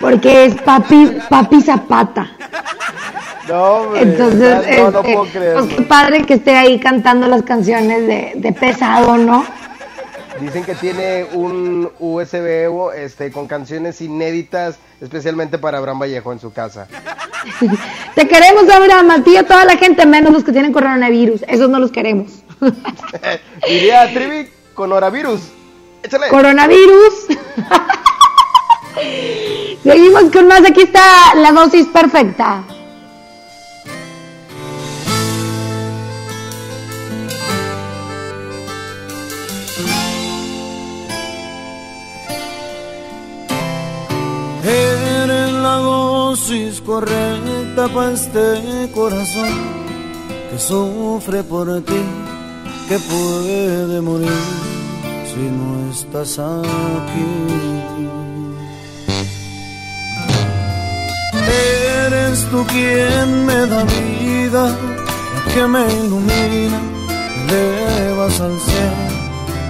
Porque 0.00 0.46
es 0.46 0.56
papi, 0.62 1.16
papi 1.28 1.62
Zapata. 1.62 2.28
No, 3.46 3.62
hombre, 3.62 4.02
Entonces, 4.02 4.78
no, 4.80 4.90
no 4.90 4.98
este, 4.98 5.14
puedo 5.14 5.30
creerlo. 5.30 5.64
pues 5.64 5.76
qué 5.76 5.82
padre 5.82 6.26
que 6.26 6.34
esté 6.34 6.56
ahí 6.56 6.80
cantando 6.80 7.28
las 7.28 7.44
canciones 7.44 8.04
de, 8.08 8.32
de 8.34 8.52
pesado, 8.52 9.16
¿no? 9.16 9.46
Dicen 10.40 10.64
que 10.64 10.74
tiene 10.74 11.24
un 11.34 11.88
USB 12.00 12.68
este, 12.96 13.30
con 13.30 13.46
canciones 13.46 14.00
inéditas, 14.00 14.76
especialmente 15.00 15.58
para 15.58 15.78
Abraham 15.78 16.00
Vallejo 16.00 16.32
en 16.32 16.40
su 16.40 16.52
casa. 16.52 16.88
Te 18.16 18.26
queremos, 18.26 18.68
Abraham, 18.68 19.10
a 19.12 19.22
ti 19.22 19.34
y 19.34 19.36
a 19.36 19.46
toda 19.46 19.64
la 19.64 19.76
gente, 19.76 20.04
menos 20.04 20.32
los 20.32 20.42
que 20.42 20.50
tienen 20.50 20.72
coronavirus. 20.72 21.44
Esos 21.46 21.70
no 21.70 21.78
los 21.78 21.92
queremos. 21.92 22.42
Diría 23.68 24.12
Trivi, 24.12 24.50
coronavirus. 24.74 25.40
Échale. 26.02 26.28
Coronavirus. 26.28 27.26
Seguimos 29.82 30.24
con 30.32 30.48
más. 30.48 30.62
Aquí 30.68 30.82
está 30.82 31.34
la 31.36 31.52
dosis 31.52 31.86
perfecta. 31.86 32.64
Eres 44.64 45.52
la 45.52 45.76
dosis 45.76 46.80
correcta 46.82 47.88
para 47.88 48.12
este 48.12 48.90
corazón 48.92 49.48
que 50.50 50.58
sufre 50.58 51.42
por 51.42 51.80
ti, 51.82 52.02
que 52.88 52.98
puede 52.98 54.00
morir 54.00 54.42
si 55.30 55.42
no 55.58 55.90
estás 55.90 56.38
aquí. 56.38 57.30
Eres 62.06 62.44
tú 62.50 62.64
quien 62.66 63.44
me 63.44 63.66
da 63.66 63.84
vida, 63.84 64.74
que 65.52 65.66
me 65.66 65.84
ilumina, 66.00 66.80
me 67.46 67.60
elevas 67.68 68.40
al 68.40 68.58
cielo, 68.58 69.04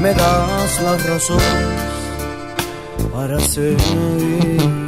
me 0.00 0.14
das 0.14 0.82
las 0.82 1.06
razones 1.06 1.88
para 3.12 3.40
seguir. 3.40 4.87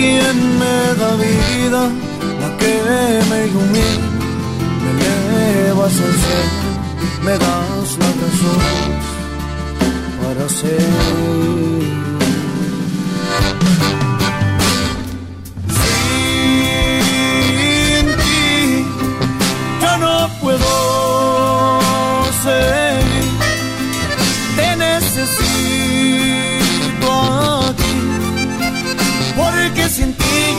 Quien 0.00 0.36
me 0.60 0.78
da 1.00 1.10
vida, 1.16 1.82
la 2.42 2.48
que 2.60 2.74
me 3.30 3.38
ilumina, 3.48 4.08
me 4.84 4.90
elevas 4.96 5.94
al 6.06 6.14
cielo, 6.24 6.70
me 7.26 7.34
das 7.44 7.88
la 8.02 8.10
razón 8.22 8.62
para 10.22 10.44
ser. 10.48 11.80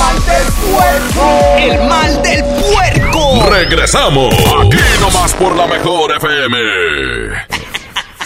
mal 0.00 0.16
del 0.24 0.52
puerco. 0.72 1.26
El 1.58 1.88
mal 1.88 2.22
del 2.22 2.42
puerco. 2.42 3.44
es. 3.44 3.50
Regresamos. 3.50 4.34
Aquí 4.34 4.78
nomás 5.00 5.34
por 5.34 5.54
la 5.54 5.66
mejor 5.66 6.16
FM. 6.16 7.59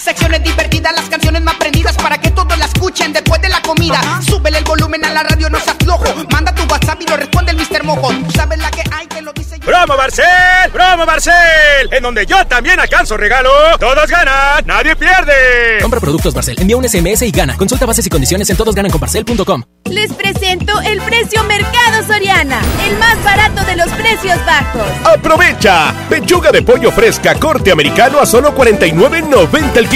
Secciones 0.05 0.43
divertidas, 0.45 0.95
las 0.95 1.09
canciones 1.09 1.41
más 1.41 1.55
prendidas 1.55 1.97
para 1.97 2.19
que 2.19 2.31
todos 2.31 2.59
la 2.59 2.67
escuchen 2.67 3.15
después 3.15 3.41
de 3.41 3.49
la 3.49 3.63
comida. 3.63 4.21
Súbele 4.21 4.59
el 4.59 4.65
volumen 4.65 5.03
a 5.03 5.11
la 5.11 5.23
radio, 5.23 5.49
no 5.49 5.59
seas 5.59 5.79
flojo. 5.83 6.05
Manda 6.31 6.55
tu 6.55 6.63
WhatsApp 6.65 7.01
y 7.01 7.07
lo 7.07 7.17
responde 7.17 7.53
el 7.53 7.57
Mr. 7.57 7.85
Mojo. 7.85 8.13
Tú 8.13 8.31
sabes 8.33 8.59
la 8.59 8.71
que 8.71 8.83
hay, 8.93 9.07
que 9.07 9.23
lo 9.23 9.33
dice 9.33 9.59
yo. 9.59 9.65
¡Promo 9.65 9.97
Barcel! 9.97 10.71
¡Promo 10.71 11.07
Barcel! 11.07 11.91
En 11.91 12.03
donde 12.03 12.27
yo 12.27 12.47
también 12.47 12.79
alcanzo 12.79 13.17
regalo. 13.17 13.51
Todos 13.79 14.07
ganan, 14.11 14.67
nadie 14.67 14.95
pierde. 14.95 15.79
Compra 15.81 16.01
productos 16.01 16.35
Barcel, 16.35 16.61
envía 16.61 16.77
un 16.77 16.87
SMS 16.87 17.23
y 17.23 17.31
gana. 17.31 17.57
Consulta 17.57 17.87
bases 17.87 18.07
y 18.07 18.11
condiciones 18.11 18.51
en 18.51 18.59
todosgananconbarcel.com. 18.59 19.63
Les 19.91 20.13
presento 20.13 20.81
el 20.83 21.01
precio 21.01 21.45
Mercado 21.45 22.07
Soriana, 22.07 22.61
el 22.87 22.99
más 22.99 23.23
barato 23.25 23.65
de 23.65 23.77
los 23.77 23.89
precios 23.93 24.39
bajos. 24.45 24.83
Aprovecha. 25.05 25.95
Pechuga 26.11 26.51
de 26.51 26.63
pollo 26.63 26.91
fresca 26.93 27.35
corte 27.37 27.71
americano 27.71 28.19
a 28.19 28.27
solo 28.27 28.55
49.90 28.55 29.77
el 29.77 29.89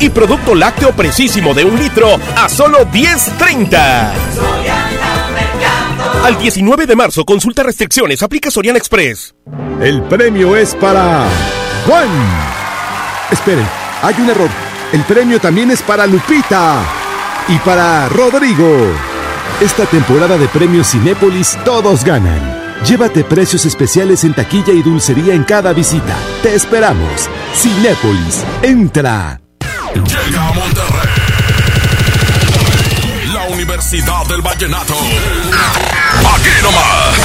Y 0.00 0.10
producto 0.10 0.52
lácteo 0.52 0.90
precisísimo 0.92 1.54
de 1.54 1.64
un 1.64 1.78
litro 1.78 2.18
a 2.36 2.48
solo 2.48 2.84
10.30. 2.86 4.10
Al 6.24 6.38
19 6.38 6.86
de 6.86 6.96
marzo, 6.96 7.24
consulta 7.24 7.62
restricciones, 7.62 8.22
aplica 8.24 8.50
Soriana 8.50 8.78
Express. 8.78 9.36
El 9.80 10.02
premio 10.02 10.56
es 10.56 10.74
para 10.74 11.28
Juan. 11.86 12.08
Esperen, 13.30 13.66
hay 14.02 14.14
un 14.18 14.28
error. 14.28 14.50
El 14.92 15.02
premio 15.04 15.38
también 15.40 15.70
es 15.70 15.82
para 15.82 16.06
Lupita 16.06 16.82
y 17.46 17.58
para 17.58 18.08
Rodrigo. 18.08 18.92
Esta 19.60 19.86
temporada 19.86 20.36
de 20.36 20.48
premios 20.48 20.90
Cinépolis 20.90 21.56
todos 21.64 22.04
ganan. 22.04 22.67
Llévate 22.84 23.24
precios 23.24 23.64
especiales 23.66 24.22
en 24.24 24.34
taquilla 24.34 24.72
y 24.72 24.82
dulcería 24.82 25.34
en 25.34 25.44
cada 25.44 25.72
visita. 25.72 26.16
Te 26.42 26.54
esperamos. 26.54 27.28
Cinépolis, 27.54 28.44
entra. 28.62 29.40
Llega 29.94 30.48
a 30.48 30.52
Monterrey. 30.52 31.08
La 33.32 33.44
Universidad 33.48 34.26
del 34.26 34.42
Vallenato. 34.42 34.94
Aquí 34.94 36.50
nomás. 36.62 37.16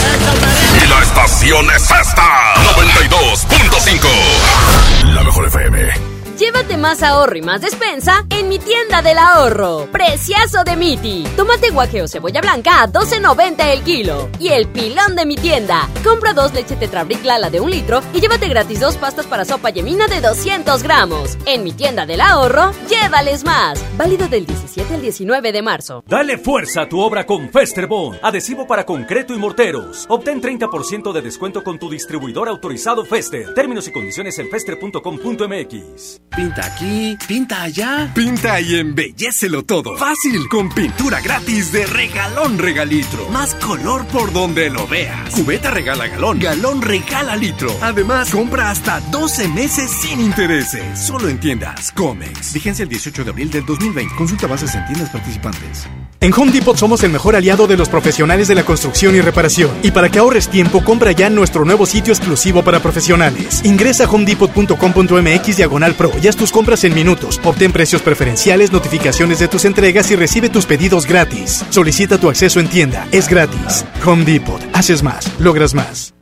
Y 0.83 0.87
la 0.89 0.99
estación 1.01 1.65
es 1.75 1.83
esta. 1.83 2.55
92.5. 2.75 5.13
La 5.13 5.23
mejor 5.23 5.47
FM. 5.47 6.12
Llévate 6.37 6.77
más 6.77 7.03
ahorro 7.03 7.37
y 7.37 7.43
más 7.43 7.61
despensa 7.61 8.25
en 8.31 8.49
mi 8.49 8.57
tienda 8.57 9.03
del 9.03 9.19
ahorro. 9.19 9.87
Preciazo 9.91 10.63
de 10.63 10.75
Miti. 10.75 11.23
Tómate 11.37 11.69
guaje 11.69 12.01
o 12.01 12.07
cebolla 12.07 12.41
blanca 12.41 12.81
a 12.81 12.87
12.90 12.87 13.67
el 13.71 13.81
kilo. 13.83 14.29
Y 14.39 14.47
el 14.49 14.67
pilón 14.67 15.15
de 15.15 15.27
mi 15.27 15.35
tienda. 15.35 15.87
Compra 16.03 16.33
dos 16.33 16.51
leche 16.53 16.75
Tetrabric 16.75 17.23
Lala 17.23 17.51
de 17.51 17.59
un 17.59 17.69
litro 17.69 18.01
y 18.13 18.19
llévate 18.19 18.47
gratis 18.47 18.79
dos 18.79 18.97
pastas 18.97 19.27
para 19.27 19.45
sopa 19.45 19.69
yemina 19.69 20.07
de 20.07 20.21
200 20.21 20.81
gramos. 20.81 21.37
En 21.45 21.63
mi 21.63 21.71
tienda 21.71 22.07
del 22.07 22.19
ahorro, 22.21 22.71
llévales 22.89 23.43
más. 23.43 23.83
Válido 23.95 24.27
del 24.27 24.47
17 24.47 24.95
al 24.95 25.01
19 25.01 25.51
de 25.51 25.61
marzo. 25.61 26.03
Dale 26.07 26.39
fuerza 26.39 26.81
a 26.81 26.89
tu 26.89 26.99
obra 26.99 27.27
con 27.27 27.51
Festerbond, 27.51 28.19
adhesivo 28.23 28.65
para 28.65 28.87
concreto 28.87 29.35
y 29.35 29.37
morteros. 29.37 30.07
Obtén 30.09 30.41
30% 30.41 31.13
de 31.13 31.21
descuento 31.21 31.63
con 31.63 31.77
tu 31.77 31.91
distribuidor 31.91 32.49
autorizado 32.49 33.05
Fester. 33.05 33.53
Términos 33.53 33.87
y 33.87 33.91
condiciones 33.91 34.39
en 34.39 34.49
fester.com.mx. 34.49 36.23
Pinta 36.35 36.65
aquí, 36.65 37.15
pinta 37.27 37.61
allá. 37.61 38.11
Pinta 38.15 38.59
y 38.59 38.75
embellecelo 38.75 39.63
todo. 39.63 39.95
Fácil, 39.97 40.49
con 40.49 40.67
pintura 40.69 41.21
gratis 41.21 41.71
de 41.71 41.85
regalón 41.85 42.57
regalitro. 42.57 43.29
Más 43.29 43.53
color 43.55 44.07
por 44.07 44.33
donde 44.33 44.71
lo 44.71 44.87
veas. 44.87 45.29
Cubeta 45.35 45.69
regala 45.69 46.07
galón, 46.07 46.39
galón 46.39 46.81
regala 46.81 47.35
litro. 47.35 47.69
Además, 47.81 48.31
compra 48.31 48.71
hasta 48.71 48.99
12 48.99 49.47
meses 49.49 49.91
sin 49.91 50.19
intereses. 50.21 50.99
Solo 50.99 51.29
en 51.29 51.39
tiendas 51.39 51.91
Comex. 51.91 52.53
Vigencia 52.53 52.81
el 52.81 52.89
18 52.89 53.23
de 53.25 53.29
abril 53.29 53.51
del 53.51 53.65
2020. 53.65 54.15
Consulta 54.15 54.47
bases 54.47 54.73
en 54.73 54.85
tiendas 54.87 55.11
participantes. 55.11 55.87
En 56.19 56.33
Home 56.33 56.53
Depot 56.53 56.77
somos 56.77 57.03
el 57.03 57.11
mejor 57.11 57.35
aliado 57.35 57.67
de 57.67 57.75
los 57.75 57.89
profesionales 57.89 58.47
de 58.47 58.55
la 58.55 58.63
construcción 58.63 59.13
y 59.13 59.21
reparación. 59.21 59.69
Y 59.83 59.91
para 59.91 60.09
que 60.09 60.19
ahorres 60.19 60.47
tiempo, 60.47 60.83
compra 60.83 61.11
ya 61.11 61.29
nuestro 61.29 61.65
nuevo 61.65 61.85
sitio 61.85 62.13
exclusivo 62.13 62.63
para 62.63 62.79
profesionales. 62.79 63.61
Ingresa 63.65 64.05
a 64.05 64.09
homedepot.com.mx 64.09 65.57
diagonal 65.57 65.93
pro 65.95 66.11
haz 66.27 66.35
tus 66.35 66.51
compras 66.51 66.83
en 66.83 66.93
minutos. 66.93 67.41
Obtén 67.43 67.71
precios 67.71 68.01
preferenciales, 68.01 68.71
notificaciones 68.71 69.39
de 69.39 69.47
tus 69.47 69.65
entregas 69.65 70.09
y 70.11 70.15
recibe 70.15 70.49
tus 70.49 70.65
pedidos 70.65 71.05
gratis. 71.05 71.65
Solicita 71.69 72.17
tu 72.17 72.29
acceso 72.29 72.59
en 72.59 72.69
tienda. 72.69 73.07
Es 73.11 73.27
gratis. 73.27 73.85
Home 74.05 74.23
Depot. 74.23 74.61
Haces 74.73 75.03
más. 75.03 75.39
Logras 75.39 75.73
más. 75.73 76.13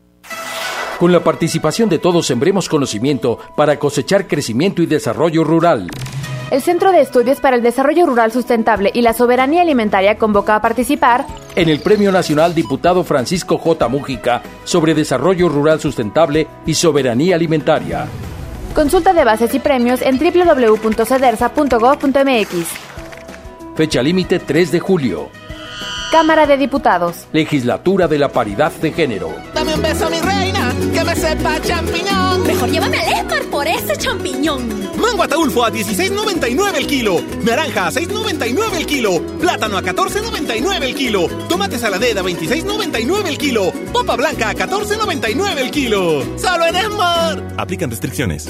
Con 1.00 1.12
la 1.12 1.24
participación 1.24 1.90
de 1.90 1.98
todos 1.98 2.28
sembremos 2.28 2.70
conocimiento 2.70 3.40
para 3.58 3.80
cosechar 3.80 4.28
crecimiento 4.28 4.84
y 4.84 4.86
desarrollo 4.86 5.44
rural. 5.44 5.90
El 6.52 6.62
Centro 6.62 6.92
de 6.92 7.00
Estudios 7.00 7.40
para 7.40 7.56
el 7.56 7.64
Desarrollo 7.64 8.06
Rural 8.06 8.32
Sustentable 8.32 8.92
y 8.94 9.02
la 9.02 9.14
Soberanía 9.14 9.62
Alimentaria 9.62 10.18
convoca 10.18 10.56
a 10.56 10.62
participar 10.62 11.26
en 11.56 11.70
el 11.70 11.80
Premio 11.80 12.12
Nacional 12.12 12.54
Diputado 12.54 13.06
Francisco 13.06 13.58
J. 13.58 13.88
Mújica 13.88 14.44
sobre 14.66 14.94
Desarrollo 14.94 15.48
Rural 15.48 15.80
Sustentable 15.80 16.48
y 16.66 16.74
Soberanía 16.74 17.36
Alimentaria. 17.36 18.06
Consulta 18.74 19.14
de 19.14 19.26
bases 19.26 19.54
y 19.54 19.60
premios 19.60 20.02
en 20.02 20.18
www.cedersa.gov.mx. 20.18 22.68
Fecha 23.76 24.02
límite 24.02 24.40
3 24.40 24.72
de 24.72 24.80
julio. 24.80 25.30
Cámara 26.12 26.46
de 26.46 26.58
Diputados. 26.58 27.26
Legislatura 27.32 28.06
de 28.06 28.20
la 28.20 28.28
Paridad 28.28 28.70
de 28.74 28.92
Género. 28.92 29.34
Dame 29.56 29.74
un 29.74 29.82
beso, 29.82 30.10
mi 30.10 30.20
reina, 30.20 30.74
que 30.94 31.06
me 31.06 31.16
sepa 31.16 31.62
champiñón. 31.62 32.46
Mejor 32.46 32.70
llévame 32.70 32.98
al 32.98 33.14
Esmar 33.14 33.44
por 33.46 33.66
ese 33.66 33.96
champiñón. 33.96 34.68
Mango 35.00 35.24
ataulfo 35.24 35.64
a 35.64 35.72
16.99 35.72 36.76
el 36.76 36.86
kilo. 36.86 37.22
Naranja 37.44 37.88
a 37.88 37.92
6.99 37.92 38.76
el 38.76 38.86
kilo. 38.86 39.22
Plátano 39.40 39.78
a 39.78 39.82
14.99 39.82 40.84
el 40.84 40.96
kilo. 40.96 41.28
Tomate 41.48 41.80
saladera 41.80 42.20
a 42.20 42.24
26.99 42.26 43.28
el 43.28 43.38
kilo. 43.38 43.72
Popa 43.94 44.18
blanca 44.18 44.50
a 44.50 44.54
14.99 44.54 45.58
el 45.60 45.72
kilo. 45.72 46.24
Solo 46.38 46.66
en 46.66 46.76
Esmar. 46.76 47.42
Aplican 47.58 47.90
restricciones. 47.90 48.50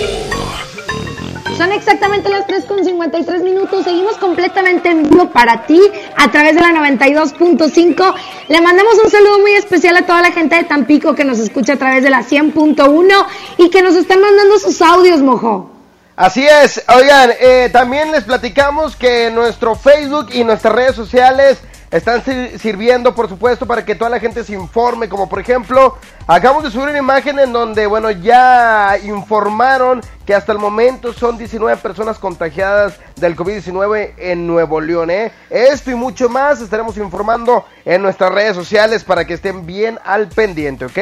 Son 1.61 1.71
exactamente 1.73 2.27
las 2.27 2.47
3 2.47 2.65
con 2.65 2.83
53 2.83 3.43
minutos. 3.43 3.83
Seguimos 3.83 4.17
completamente 4.17 4.89
en 4.89 5.07
vivo 5.07 5.29
para 5.29 5.67
ti 5.67 5.79
a 6.17 6.31
través 6.31 6.55
de 6.55 6.61
la 6.61 6.69
92.5. 6.69 8.15
Le 8.47 8.61
mandamos 8.61 8.95
un 9.03 9.11
saludo 9.11 9.37
muy 9.37 9.53
especial 9.53 9.95
a 9.95 10.07
toda 10.07 10.23
la 10.23 10.31
gente 10.31 10.55
de 10.55 10.63
Tampico 10.63 11.13
que 11.13 11.23
nos 11.23 11.37
escucha 11.37 11.73
a 11.73 11.77
través 11.77 12.01
de 12.01 12.09
la 12.09 12.23
100.1 12.23 13.25
y 13.59 13.69
que 13.69 13.83
nos 13.83 13.95
están 13.95 14.21
mandando 14.21 14.57
sus 14.57 14.81
audios, 14.81 15.21
mojo. 15.21 15.69
Así 16.15 16.43
es, 16.43 16.83
oigan, 16.87 17.29
eh, 17.39 17.69
también 17.71 18.11
les 18.11 18.23
platicamos 18.23 18.95
que 18.95 19.29
nuestro 19.29 19.75
Facebook 19.75 20.29
y 20.33 20.43
nuestras 20.43 20.73
redes 20.73 20.95
sociales 20.95 21.59
están 21.91 22.23
sir- 22.23 22.57
sirviendo, 22.57 23.13
por 23.13 23.27
supuesto, 23.29 23.65
para 23.65 23.83
que 23.85 23.95
toda 23.95 24.09
la 24.09 24.19
gente 24.19 24.43
se 24.43 24.53
informe, 24.53 25.09
como 25.09 25.27
por 25.27 25.39
ejemplo, 25.39 25.97
acabamos 26.25 26.63
de 26.63 26.71
subir 26.71 26.87
una 26.89 26.97
imagen 26.97 27.37
en 27.39 27.51
donde, 27.51 27.85
bueno, 27.85 28.09
ya 28.11 28.97
informaron 29.03 30.01
que 30.25 30.33
hasta 30.33 30.51
el 30.53 30.57
momento 30.57 31.11
son 31.13 31.37
19 31.37 31.77
personas 31.77 32.17
contagiadas 32.17 32.93
del 33.17 33.35
COVID-19 33.35 34.13
en 34.17 34.47
Nuevo 34.47 34.79
León, 34.79 35.11
¿eh? 35.11 35.31
Esto 35.49 35.91
y 35.91 35.95
mucho 35.95 36.29
más 36.29 36.61
estaremos 36.61 36.95
informando 36.97 37.65
en 37.85 38.01
nuestras 38.01 38.31
redes 38.31 38.55
sociales 38.55 39.03
para 39.03 39.25
que 39.25 39.33
estén 39.33 39.65
bien 39.65 39.99
al 40.05 40.27
pendiente, 40.29 40.85
¿ok? 40.85 40.97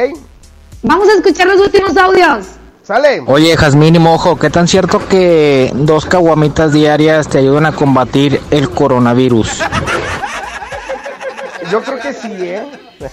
Vamos 0.81 1.07
a 1.09 1.13
escuchar 1.13 1.47
los 1.47 1.59
últimos 1.59 1.95
audios. 1.97 2.47
Sale. 2.81 3.21
Oye, 3.27 3.55
Jazmín 3.55 3.95
y 3.95 3.99
Mojo, 3.99 4.39
¿qué 4.39 4.49
tan 4.49 4.67
cierto 4.67 4.99
que 5.07 5.69
dos 5.75 6.07
caguamitas 6.07 6.73
diarias 6.73 7.27
te 7.27 7.37
ayudan 7.37 7.67
a 7.67 7.71
combatir 7.73 8.41
el 8.49 8.71
coronavirus? 8.71 9.61
Yo 11.71 11.81
creo 11.81 11.99
que 11.99 12.13
sí, 12.13 12.31
¿eh? 12.39 12.65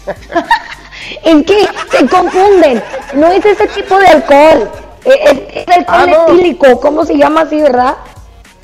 Es 1.25 1.45
que 1.45 1.69
se 1.91 2.09
confunden. 2.09 2.83
No 3.15 3.29
es 3.29 3.45
ese 3.45 3.67
tipo 3.69 3.99
de 3.99 4.07
alcohol. 4.09 4.71
Es, 5.05 5.15
es 5.55 5.69
alcohol 5.69 5.85
Ah, 6.01 6.07
no. 6.07 6.29
etílico. 6.35 6.81
¿Cómo 6.81 7.05
se 7.05 7.17
llama 7.17 7.43
así, 7.43 7.61
verdad? 7.61 7.95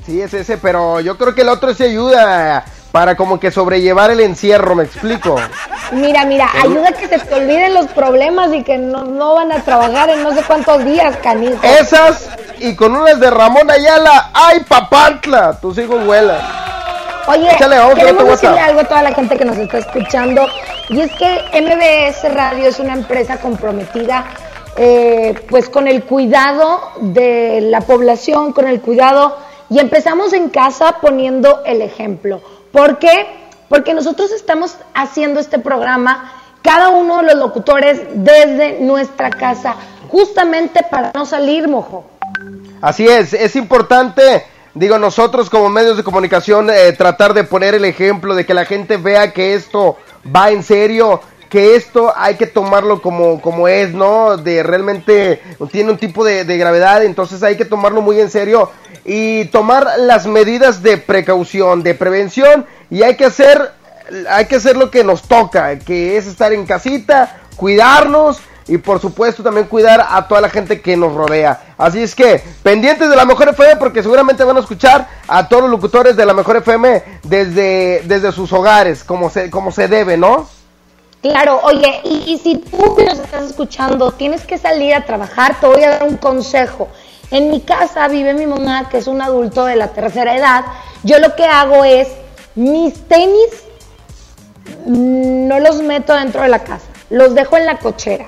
Sí, 0.05 0.20
es 0.20 0.34
ese, 0.34 0.57
pero 0.59 0.99
yo 1.01 1.16
creo 1.16 1.34
que 1.34 1.43
el 1.43 1.49
otro 1.49 1.72
sí 1.74 1.84
ayuda 1.84 2.64
para 2.90 3.16
como 3.16 3.38
que 3.38 3.51
sobrellevar 3.53 4.11
el 4.11 4.20
encierro, 4.20 4.74
me 4.74 4.82
explico. 4.84 5.36
Mira, 5.93 6.24
mira, 6.24 6.49
ayuda 6.62 6.88
a 6.88 6.93
que 6.93 7.07
se 7.07 7.18
te 7.20 7.34
olviden 7.34 7.72
los 7.74 7.86
problemas 7.86 8.53
y 8.53 8.64
que 8.64 8.76
no, 8.78 9.05
no 9.05 9.34
van 9.34 9.53
a 9.53 9.62
trabajar 9.62 10.11
en 10.11 10.22
no 10.24 10.34
sé 10.34 10.43
cuántos 10.43 10.84
días, 10.84 11.16
canijo. 11.22 11.59
Esas 11.62 12.28
y 12.59 12.74
con 12.74 12.95
unas 12.97 13.20
de 13.20 13.30
Ramón 13.30 13.70
Ayala, 13.70 14.30
¡ay, 14.34 14.61
papantla! 14.68 15.59
Tus 15.61 15.78
hijos 15.78 16.05
vuelan. 16.05 16.40
Oye, 17.29 17.49
queremos 17.95 18.27
decirle 18.27 18.61
algo 18.61 18.81
a 18.81 18.85
toda 18.85 19.03
la 19.03 19.12
gente 19.12 19.37
que 19.37 19.45
nos 19.45 19.57
está 19.57 19.79
escuchando 19.79 20.47
y 20.89 21.01
es 21.01 21.12
que 21.12 21.41
MBS 21.61 22.35
Radio 22.35 22.68
es 22.68 22.79
una 22.81 22.95
empresa 22.95 23.39
comprometida 23.39 24.27
eh, 24.77 25.35
pues 25.49 25.68
con 25.68 25.87
el 25.87 26.05
cuidado 26.05 26.81
de 27.01 27.61
la 27.61 27.83
población, 27.83 28.53
con 28.53 28.66
el 28.66 28.81
cuidado 28.81 29.37
y 29.68 29.79
empezamos 29.79 30.33
en 30.33 30.49
casa 30.49 30.97
poniendo 31.01 31.62
el 31.64 31.83
ejemplo. 31.83 32.41
¿Por 32.73 32.99
qué? 32.99 33.27
Porque 33.68 33.95
nosotros 33.95 34.33
estamos 34.33 34.77
haciendo 34.95 35.41
este 35.41 35.59
programa, 35.59 36.33
cada 36.62 36.89
uno 36.89 37.18
de 37.18 37.25
los 37.25 37.37
locutores 37.37 38.01
desde 38.14 38.81
nuestra 38.81 39.31
casa, 39.31 39.77
justamente 40.09 40.83
para 40.91 41.12
no 41.14 41.25
salir, 41.25 41.68
mojo. 41.68 42.05
Así 42.81 43.07
es, 43.07 43.33
es 43.33 43.55
importante, 43.57 44.45
digo, 44.75 44.99
nosotros 44.99 45.51
como 45.51 45.68
medios 45.68 45.97
de 45.97 46.05
comunicación 46.05 46.70
eh, 46.70 46.93
tratar 46.93 47.35
de 47.35 47.45
poner 47.45 47.75
el 47.75 47.85
ejemplo, 47.85 48.35
de 48.35 48.47
que 48.47 48.55
la 48.55 48.64
gente 48.64 48.97
vea 48.97 49.33
que 49.33 49.55
esto 49.55 49.97
va 50.35 50.51
en 50.51 50.62
serio, 50.62 51.20
que 51.49 51.77
esto 51.77 52.12
hay 52.16 52.37
que 52.37 52.47
tomarlo 52.47 53.03
como, 53.03 53.41
como 53.41 53.68
es, 53.68 53.93
¿no? 53.93 54.39
De 54.39 54.62
realmente 54.62 55.43
tiene 55.70 55.91
un 55.91 55.99
tipo 55.99 56.25
de, 56.25 56.45
de 56.45 56.57
gravedad, 56.57 57.05
entonces 57.05 57.43
hay 57.43 57.57
que 57.57 57.66
tomarlo 57.66 58.01
muy 58.01 58.18
en 58.20 58.31
serio 58.31 58.70
y 59.05 59.47
tomar 59.47 59.87
las 59.99 60.27
medidas 60.27 60.83
de 60.83 60.97
precaución, 60.97 61.83
de 61.83 61.95
prevención 61.95 62.66
y 62.91 63.03
hay 63.03 63.16
que 63.16 63.27
hacer, 63.27 63.73
hay 64.31 64.47
que 64.47 64.57
hacer 64.57 64.77
lo 64.77 64.91
que 64.91 65.05
nos 65.05 65.23
toca, 65.23 65.79
que 65.79 66.16
es 66.16 66.27
estar 66.27 66.53
en 66.53 66.64
casita, 66.64 67.43
cuidarnos 67.57 68.41
y 68.68 68.78
por 68.78 69.00
supuesto 69.00 69.42
también 69.42 69.66
cuidar 69.66 70.06
a 70.08 70.26
toda 70.28 70.40
la 70.40 70.48
gente 70.48 70.80
que 70.80 70.96
nos 70.96 71.14
rodea. 71.14 71.74
Así 71.78 72.02
es 72.02 72.14
que 72.14 72.42
pendientes 72.62 73.08
de 73.08 73.16
la 73.16 73.24
Mejor 73.24 73.48
FM 73.48 73.76
porque 73.76 74.02
seguramente 74.02 74.44
van 74.44 74.56
a 74.56 74.60
escuchar 74.60 75.08
a 75.28 75.48
todos 75.48 75.62
los 75.62 75.70
locutores 75.70 76.16
de 76.16 76.26
la 76.26 76.34
Mejor 76.34 76.56
FM 76.56 77.02
desde, 77.22 78.02
desde 78.04 78.32
sus 78.32 78.52
hogares, 78.52 79.04
como 79.04 79.30
se, 79.30 79.50
como 79.50 79.72
se 79.72 79.88
debe, 79.88 80.16
¿no? 80.16 80.48
Claro, 81.22 81.60
oye, 81.62 82.00
y, 82.02 82.36
si 82.42 82.56
tú 82.56 82.96
que 82.96 83.04
nos 83.04 83.20
estás 83.20 83.44
escuchando 83.44 84.10
tienes 84.10 84.44
que 84.44 84.58
salir 84.58 84.92
a 84.92 85.04
trabajar, 85.04 85.58
te 85.60 85.66
voy 85.68 85.82
a 85.84 85.90
dar 85.90 86.02
un 86.02 86.16
consejo. 86.16 86.88
En 87.30 87.48
mi 87.48 87.60
casa 87.60 88.08
vive 88.08 88.34
mi 88.34 88.46
mamá, 88.46 88.88
que 88.88 88.98
es 88.98 89.06
un 89.06 89.22
adulto 89.22 89.64
de 89.64 89.76
la 89.76 89.88
tercera 89.88 90.36
edad. 90.36 90.64
Yo 91.04 91.20
lo 91.20 91.36
que 91.36 91.44
hago 91.46 91.84
es, 91.84 92.08
mis 92.56 93.06
tenis 93.06 93.62
no 94.84 95.60
los 95.60 95.80
meto 95.82 96.12
dentro 96.12 96.42
de 96.42 96.48
la 96.48 96.64
casa, 96.64 96.86
los 97.08 97.36
dejo 97.36 97.56
en 97.56 97.66
la 97.66 97.78
cochera. 97.78 98.26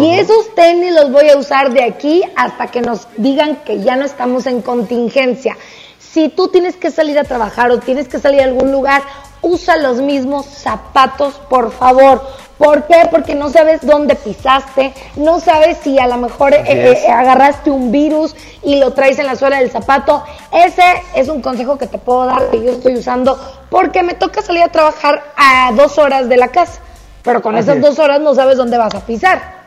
Y 0.00 0.18
esos 0.18 0.54
tenis 0.54 0.92
los 0.94 1.12
voy 1.12 1.28
a 1.28 1.36
usar 1.36 1.72
de 1.72 1.82
aquí 1.84 2.22
hasta 2.36 2.68
que 2.68 2.80
nos 2.80 3.06
digan 3.16 3.56
que 3.64 3.80
ya 3.80 3.96
no 3.96 4.04
estamos 4.04 4.46
en 4.46 4.62
contingencia. 4.62 5.56
Si 5.98 6.28
tú 6.30 6.48
tienes 6.48 6.76
que 6.76 6.90
salir 6.90 7.18
a 7.18 7.24
trabajar 7.24 7.70
o 7.70 7.78
tienes 7.78 8.08
que 8.08 8.18
salir 8.18 8.40
a 8.40 8.44
algún 8.44 8.72
lugar, 8.72 9.02
usa 9.42 9.76
los 9.76 9.98
mismos 10.00 10.46
zapatos, 10.46 11.34
por 11.50 11.70
favor. 11.70 12.22
¿Por 12.56 12.84
qué? 12.84 13.08
Porque 13.10 13.34
no 13.34 13.50
sabes 13.50 13.80
dónde 13.82 14.14
pisaste, 14.14 14.94
no 15.16 15.40
sabes 15.40 15.76
si 15.82 15.98
a 15.98 16.06
lo 16.06 16.16
mejor 16.16 16.54
eh, 16.54 16.62
eh, 16.66 17.08
agarraste 17.08 17.70
un 17.70 17.90
virus 17.90 18.34
y 18.62 18.76
lo 18.76 18.92
traes 18.92 19.18
en 19.18 19.26
la 19.26 19.34
suela 19.36 19.58
del 19.58 19.70
zapato. 19.70 20.22
Ese 20.52 20.84
es 21.14 21.28
un 21.28 21.42
consejo 21.42 21.76
que 21.76 21.88
te 21.88 21.98
puedo 21.98 22.26
dar 22.26 22.50
que 22.50 22.62
yo 22.62 22.70
estoy 22.72 22.96
usando 22.96 23.38
porque 23.70 24.02
me 24.04 24.14
toca 24.14 24.40
salir 24.40 24.62
a 24.62 24.68
trabajar 24.68 25.24
a 25.36 25.72
dos 25.72 25.98
horas 25.98 26.28
de 26.28 26.36
la 26.36 26.48
casa. 26.48 26.80
Pero 27.22 27.42
con 27.42 27.56
Así 27.56 27.64
esas 27.64 27.76
es. 27.76 27.82
dos 27.82 27.98
horas 27.98 28.20
no 28.20 28.34
sabes 28.34 28.56
dónde 28.56 28.78
vas 28.78 28.94
a 28.94 29.00
pisar. 29.00 29.63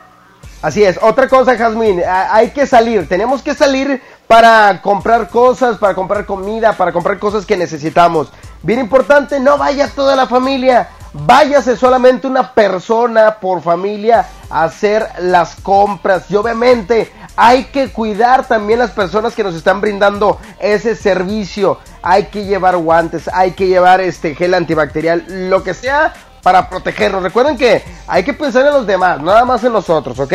Así 0.61 0.83
es, 0.83 0.99
otra 1.01 1.27
cosa, 1.27 1.55
Jazmín, 1.55 2.01
hay 2.07 2.49
que 2.49 2.65
salir, 2.65 3.07
tenemos 3.07 3.43
que 3.43 3.53
salir 3.53 4.01
para 4.25 4.81
comprar 4.81 5.29
cosas, 5.29 5.77
para 5.77 5.93
comprar 5.93 6.25
comida, 6.25 6.73
para 6.73 6.91
comprar 6.91 7.19
cosas 7.19 7.45
que 7.45 7.55
necesitamos. 7.55 8.31
Bien 8.63 8.79
importante, 8.79 9.39
no 9.39 9.59
vaya 9.59 9.87
toda 9.87 10.15
la 10.15 10.25
familia, 10.25 10.89
váyase 11.13 11.77
solamente 11.77 12.25
una 12.25 12.53
persona 12.53 13.35
por 13.39 13.61
familia 13.61 14.27
a 14.49 14.63
hacer 14.63 15.07
las 15.19 15.55
compras. 15.57 16.29
Y 16.29 16.35
obviamente 16.35 17.11
hay 17.35 17.65
que 17.65 17.89
cuidar 17.89 18.47
también 18.47 18.79
las 18.79 18.91
personas 18.91 19.35
que 19.35 19.43
nos 19.43 19.53
están 19.53 19.79
brindando 19.79 20.39
ese 20.59 20.95
servicio. 20.95 21.77
Hay 22.01 22.25
que 22.25 22.45
llevar 22.45 22.77
guantes, 22.77 23.29
hay 23.31 23.51
que 23.51 23.67
llevar 23.67 24.01
este 24.01 24.33
gel 24.33 24.55
antibacterial, 24.55 25.49
lo 25.49 25.63
que 25.63 25.75
sea 25.75 26.13
para 26.41 26.69
protegernos. 26.69 27.23
Recuerden 27.23 27.57
que 27.57 27.83
hay 28.07 28.23
que 28.23 28.33
pensar 28.33 28.65
en 28.65 28.73
los 28.73 28.87
demás, 28.87 29.21
nada 29.21 29.45
más 29.45 29.63
en 29.63 29.73
nosotros, 29.73 30.19
¿ok? 30.19 30.33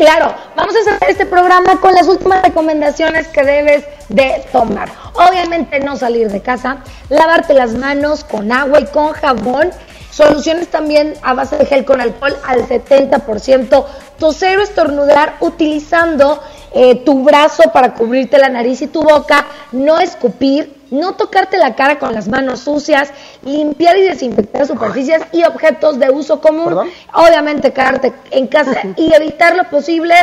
Claro, 0.00 0.34
vamos 0.56 0.74
a 0.74 0.78
hacer 0.78 1.10
este 1.10 1.26
programa 1.26 1.78
con 1.78 1.92
las 1.92 2.08
últimas 2.08 2.42
recomendaciones 2.42 3.28
que 3.28 3.44
debes 3.44 3.84
de 4.08 4.46
tomar. 4.50 4.88
Obviamente 5.12 5.78
no 5.80 5.94
salir 5.94 6.30
de 6.30 6.40
casa, 6.40 6.78
lavarte 7.10 7.52
las 7.52 7.74
manos 7.74 8.24
con 8.24 8.50
agua 8.50 8.80
y 8.80 8.86
con 8.86 9.12
jabón, 9.12 9.70
soluciones 10.10 10.68
también 10.68 11.12
a 11.22 11.34
base 11.34 11.58
de 11.58 11.66
gel 11.66 11.84
con 11.84 12.00
alcohol 12.00 12.34
al 12.46 12.66
70%, 12.66 13.84
toser 14.18 14.58
o 14.58 14.62
estornudar 14.62 15.36
utilizando 15.40 16.42
eh, 16.72 16.96
tu 17.04 17.22
brazo 17.22 17.64
para 17.72 17.92
cubrirte 17.92 18.38
la 18.38 18.48
nariz 18.48 18.80
y 18.80 18.86
tu 18.86 19.02
boca, 19.02 19.44
no 19.72 20.00
escupir, 20.00 20.79
no 20.90 21.12
tocarte 21.14 21.56
la 21.58 21.74
cara 21.74 21.98
con 21.98 22.12
las 22.14 22.28
manos 22.28 22.60
sucias, 22.60 23.10
limpiar 23.44 23.96
y 23.96 24.02
desinfectar 24.02 24.66
superficies 24.66 25.22
y 25.32 25.44
objetos 25.44 25.98
de 25.98 26.10
uso 26.10 26.40
común. 26.40 26.90
Obviamente 27.14 27.72
quedarte 27.72 28.12
en 28.30 28.46
casa 28.48 28.82
y 28.96 29.12
evitar 29.14 29.56
lo 29.56 29.64
posible 29.64 30.14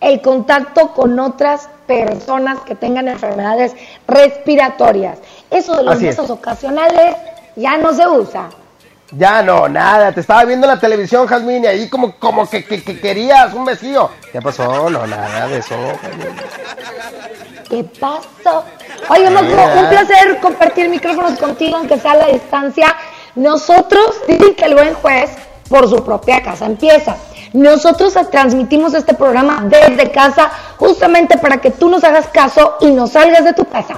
el 0.00 0.20
contacto 0.22 0.92
con 0.94 1.18
otras 1.18 1.68
personas 1.88 2.60
que 2.60 2.74
tengan 2.76 3.08
enfermedades 3.08 3.72
respiratorias. 4.06 5.18
Eso 5.50 5.76
de 5.76 5.82
los 5.82 5.94
besos 6.08 6.30
ocasionales 6.30 7.16
ya 7.56 7.76
no 7.78 7.92
se 7.92 8.06
usa. 8.06 8.48
Ya 9.10 9.42
no, 9.42 9.68
nada, 9.70 10.12
te 10.12 10.20
estaba 10.20 10.44
viendo 10.44 10.66
en 10.66 10.74
la 10.74 10.78
televisión, 10.78 11.26
Jazmín, 11.26 11.64
y 11.64 11.66
ahí 11.66 11.88
como, 11.88 12.14
como 12.18 12.48
que, 12.48 12.62
que- 12.64 12.84
que 12.84 13.00
querías 13.00 13.54
un 13.54 13.64
besillo. 13.64 14.10
¿Qué 14.30 14.40
pasó? 14.42 14.90
No, 14.90 15.06
nada 15.06 15.48
de 15.48 15.58
eso. 15.58 15.74
¿Qué 17.68 17.84
pasó? 17.84 18.64
Oye, 19.10 19.28
un 19.28 19.88
placer 19.88 20.38
compartir 20.40 20.88
micrófonos 20.88 21.38
contigo, 21.38 21.76
aunque 21.76 21.98
sea 21.98 22.12
a 22.12 22.16
la 22.16 22.26
distancia. 22.28 22.96
Nosotros, 23.34 24.16
dicen 24.26 24.54
que 24.54 24.64
el 24.64 24.74
buen 24.74 24.94
juez 24.94 25.30
por 25.68 25.88
su 25.88 26.02
propia 26.04 26.42
casa 26.42 26.66
empieza. 26.66 27.16
Nosotros 27.52 28.14
transmitimos 28.30 28.94
este 28.94 29.14
programa 29.14 29.64
desde 29.64 30.10
casa 30.10 30.50
justamente 30.76 31.38
para 31.38 31.58
que 31.58 31.70
tú 31.70 31.88
nos 31.88 32.04
hagas 32.04 32.28
caso 32.28 32.76
y 32.80 32.90
no 32.90 33.06
salgas 33.06 33.44
de 33.44 33.52
tu 33.52 33.64
casa. 33.64 33.96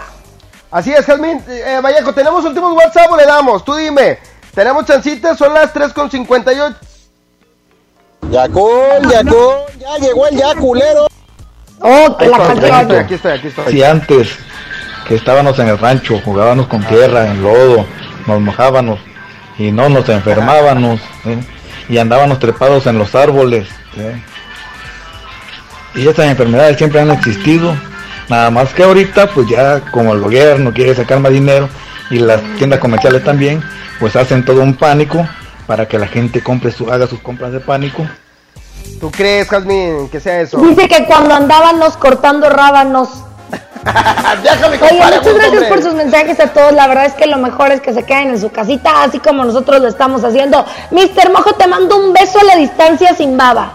Así 0.70 0.92
es, 0.92 1.04
Jasmine. 1.04 1.42
Eh, 1.48 1.80
Vallejo, 1.82 2.12
¿tenemos 2.12 2.44
últimos 2.44 2.72
WhatsApp 2.72 3.10
o 3.10 3.16
le 3.16 3.24
damos? 3.24 3.64
Tú 3.64 3.74
dime. 3.74 4.18
¿Tenemos 4.54 4.84
chancitas? 4.84 5.38
Son 5.38 5.52
las 5.52 5.72
3.58. 5.72 6.76
Yacul, 8.30 9.10
Yacul, 9.10 9.78
ya 9.78 9.96
llegó 9.98 10.26
el 10.26 10.36
Yaculero. 10.36 11.06
Oh, 11.80 12.16
que 12.16 12.28
la 12.28 12.36
Aquí, 12.80 12.94
aquí 12.94 13.14
estoy, 13.14 13.32
aquí 13.32 13.46
estoy. 13.48 13.72
Si 13.72 13.82
antes 13.82 14.38
que 15.08 15.14
estábamos 15.14 15.58
en 15.58 15.68
el 15.68 15.78
rancho, 15.78 16.20
jugábamos 16.24 16.66
con 16.66 16.84
tierra, 16.84 17.30
en 17.30 17.42
lodo, 17.42 17.86
nos 18.26 18.40
mojábamos 18.40 19.00
y 19.58 19.72
no 19.72 19.88
nos 19.88 20.08
enfermábamos 20.08 21.00
¿eh? 21.24 21.38
y 21.88 21.98
andábamos 21.98 22.38
trepados 22.38 22.86
en 22.86 22.98
los 22.98 23.14
árboles. 23.14 23.68
¿eh? 23.96 24.22
Y 25.94 26.06
estas 26.06 26.26
enfermedades 26.26 26.76
siempre 26.76 27.00
han 27.00 27.10
existido, 27.10 27.74
nada 28.28 28.50
más 28.50 28.72
que 28.72 28.84
ahorita 28.84 29.28
pues 29.28 29.48
ya 29.48 29.80
como 29.80 30.14
el 30.14 30.20
gobierno 30.20 30.72
quiere 30.72 30.94
sacar 30.94 31.18
más 31.18 31.32
dinero 31.32 31.68
y 32.10 32.18
las 32.18 32.40
tiendas 32.56 32.78
comerciales 32.78 33.24
también, 33.24 33.62
pues 33.98 34.16
hacen 34.16 34.44
todo 34.44 34.62
un 34.62 34.74
pánico 34.74 35.26
para 35.66 35.86
que 35.86 35.98
la 35.98 36.06
gente 36.06 36.42
compre 36.42 36.72
su, 36.72 36.90
haga 36.90 37.06
sus 37.06 37.20
compras 37.20 37.52
de 37.52 37.60
pánico. 37.60 38.06
¿Tú 39.00 39.10
crees, 39.10 39.48
Jasmine, 39.48 40.08
que 40.10 40.20
sea 40.20 40.40
eso? 40.40 40.58
Dice 40.58 40.86
que 40.88 41.06
cuando 41.06 41.34
andábamos 41.34 41.96
cortando 41.96 42.50
rábanos. 42.50 43.08
Déjame 44.42 44.76
Oye, 44.76 45.00
muchas 45.02 45.34
gracias 45.34 45.52
hombre. 45.54 45.68
por 45.68 45.82
sus 45.82 45.94
mensajes 45.94 46.38
a 46.38 46.48
todos. 46.48 46.72
La 46.72 46.86
verdad 46.86 47.06
es 47.06 47.14
que 47.14 47.26
lo 47.26 47.38
mejor 47.38 47.72
es 47.72 47.80
que 47.80 47.94
se 47.94 48.02
queden 48.02 48.28
en 48.28 48.40
su 48.40 48.50
casita, 48.50 49.02
así 49.02 49.18
como 49.18 49.44
nosotros 49.44 49.80
lo 49.80 49.88
estamos 49.88 50.22
haciendo. 50.22 50.66
Mister 50.90 51.30
Mojo, 51.30 51.54
te 51.54 51.66
mando 51.66 51.96
un 51.96 52.12
beso 52.12 52.38
a 52.40 52.44
la 52.44 52.56
distancia 52.56 53.14
sin 53.14 53.38
baba. 53.38 53.72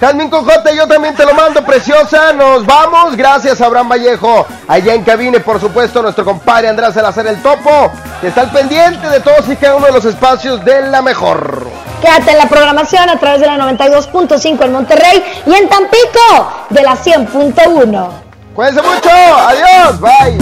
Jasmine 0.00 0.28
Cojote, 0.28 0.76
yo 0.76 0.88
también 0.88 1.14
te 1.14 1.24
lo 1.24 1.34
mando, 1.34 1.64
preciosa. 1.64 2.32
Nos 2.32 2.66
vamos. 2.66 3.16
Gracias, 3.16 3.60
Abraham 3.60 3.90
Vallejo. 3.90 4.44
Allá 4.66 4.94
en 4.94 5.04
cabine, 5.04 5.38
por 5.38 5.60
supuesto, 5.60 6.02
nuestro 6.02 6.24
compadre 6.24 6.68
Andrés 6.68 6.94
Salazar 6.94 7.26
el 7.28 7.40
Topo, 7.40 7.92
que 8.20 8.26
está 8.28 8.40
al 8.40 8.50
pendiente 8.50 9.08
de 9.08 9.20
todos 9.20 9.48
y 9.48 9.56
cada 9.56 9.76
uno 9.76 9.86
de 9.86 9.92
los 9.92 10.04
espacios 10.04 10.64
de 10.64 10.82
la 10.82 11.00
mejor. 11.00 11.68
Quédate 12.04 12.32
en 12.32 12.36
la 12.36 12.48
programación 12.50 13.08
a 13.08 13.18
través 13.18 13.40
de 13.40 13.46
la 13.46 13.56
92.5 13.56 14.62
en 14.62 14.72
Monterrey 14.72 15.24
y 15.46 15.54
en 15.54 15.66
Tampico 15.70 16.52
de 16.68 16.82
la 16.82 16.98
100.1. 16.98 18.08
Cuídense 18.54 18.82
mucho. 18.82 19.08
Adiós. 19.08 20.00
Bye. 20.00 20.36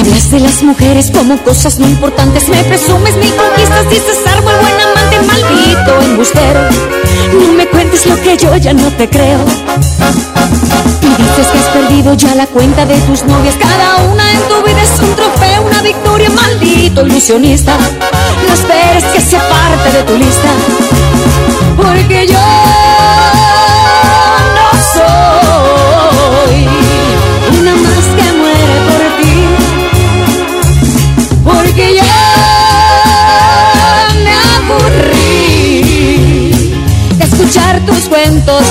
Hablas 0.00 0.30
de 0.30 0.40
las 0.40 0.62
mujeres 0.62 1.10
como 1.10 1.36
cosas 1.44 1.78
no 1.78 1.88
importantes. 1.88 2.48
Me 2.48 2.64
presumes 2.64 3.16
ni 3.16 3.28
conquistas, 3.32 3.90
dices 3.90 4.26
árbol, 4.26 4.54
buen 4.62 4.80
amante, 4.80 5.20
maldito 5.26 6.00
embustero. 6.00 7.07
No 7.32 7.52
me 7.54 7.66
cuentes 7.66 8.06
lo 8.06 8.20
que 8.22 8.36
yo 8.36 8.56
ya 8.56 8.72
no 8.72 8.90
te 8.92 9.08
creo. 9.08 9.40
Y 11.02 11.22
dices 11.22 11.46
que 11.52 11.58
has 11.58 11.68
perdido 11.72 12.14
ya 12.14 12.34
la 12.34 12.46
cuenta 12.46 12.86
de 12.86 12.96
tus 13.02 13.24
novias. 13.24 13.54
Cada 13.56 13.96
una 14.10 14.30
en 14.32 14.40
tu 14.48 14.62
vida 14.62 14.82
es 14.82 15.00
un 15.00 15.14
trofeo, 15.14 15.62
una 15.62 15.82
victoria, 15.82 16.30
maldito 16.30 17.06
ilusionista. 17.06 17.76
No 18.46 18.54
esperes 18.54 19.04
que 19.04 19.20
sea 19.20 19.42
parte 19.48 19.98
de 19.98 20.02
tu 20.04 20.16
lista. 20.16 20.48
Porque 21.76 22.26
yo 22.26 22.38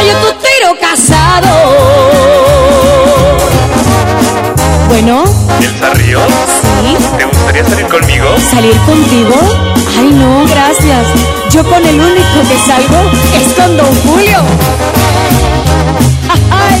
Rayo 0.00 0.14
tu 0.14 0.32
tiro 0.38 0.70
casado. 0.80 1.52
Bueno, 4.88 5.24
¿Elsa 5.60 5.90
Ríos? 5.92 6.22
Sí. 6.80 6.96
¿Te 7.18 7.24
gustaría 7.26 7.64
salir 7.68 7.86
conmigo? 7.86 8.24
¿salir 8.50 8.76
contigo? 8.86 9.34
Ay, 9.98 10.10
no, 10.12 10.46
gracias. 10.46 11.06
Yo 11.50 11.62
con 11.68 11.84
el 11.84 12.00
único 12.00 12.40
que 12.48 12.56
salgo 12.66 13.10
es 13.36 13.52
con 13.52 13.76
Don 13.76 13.94
Julio. 14.06 14.38
Ay. 16.50 16.80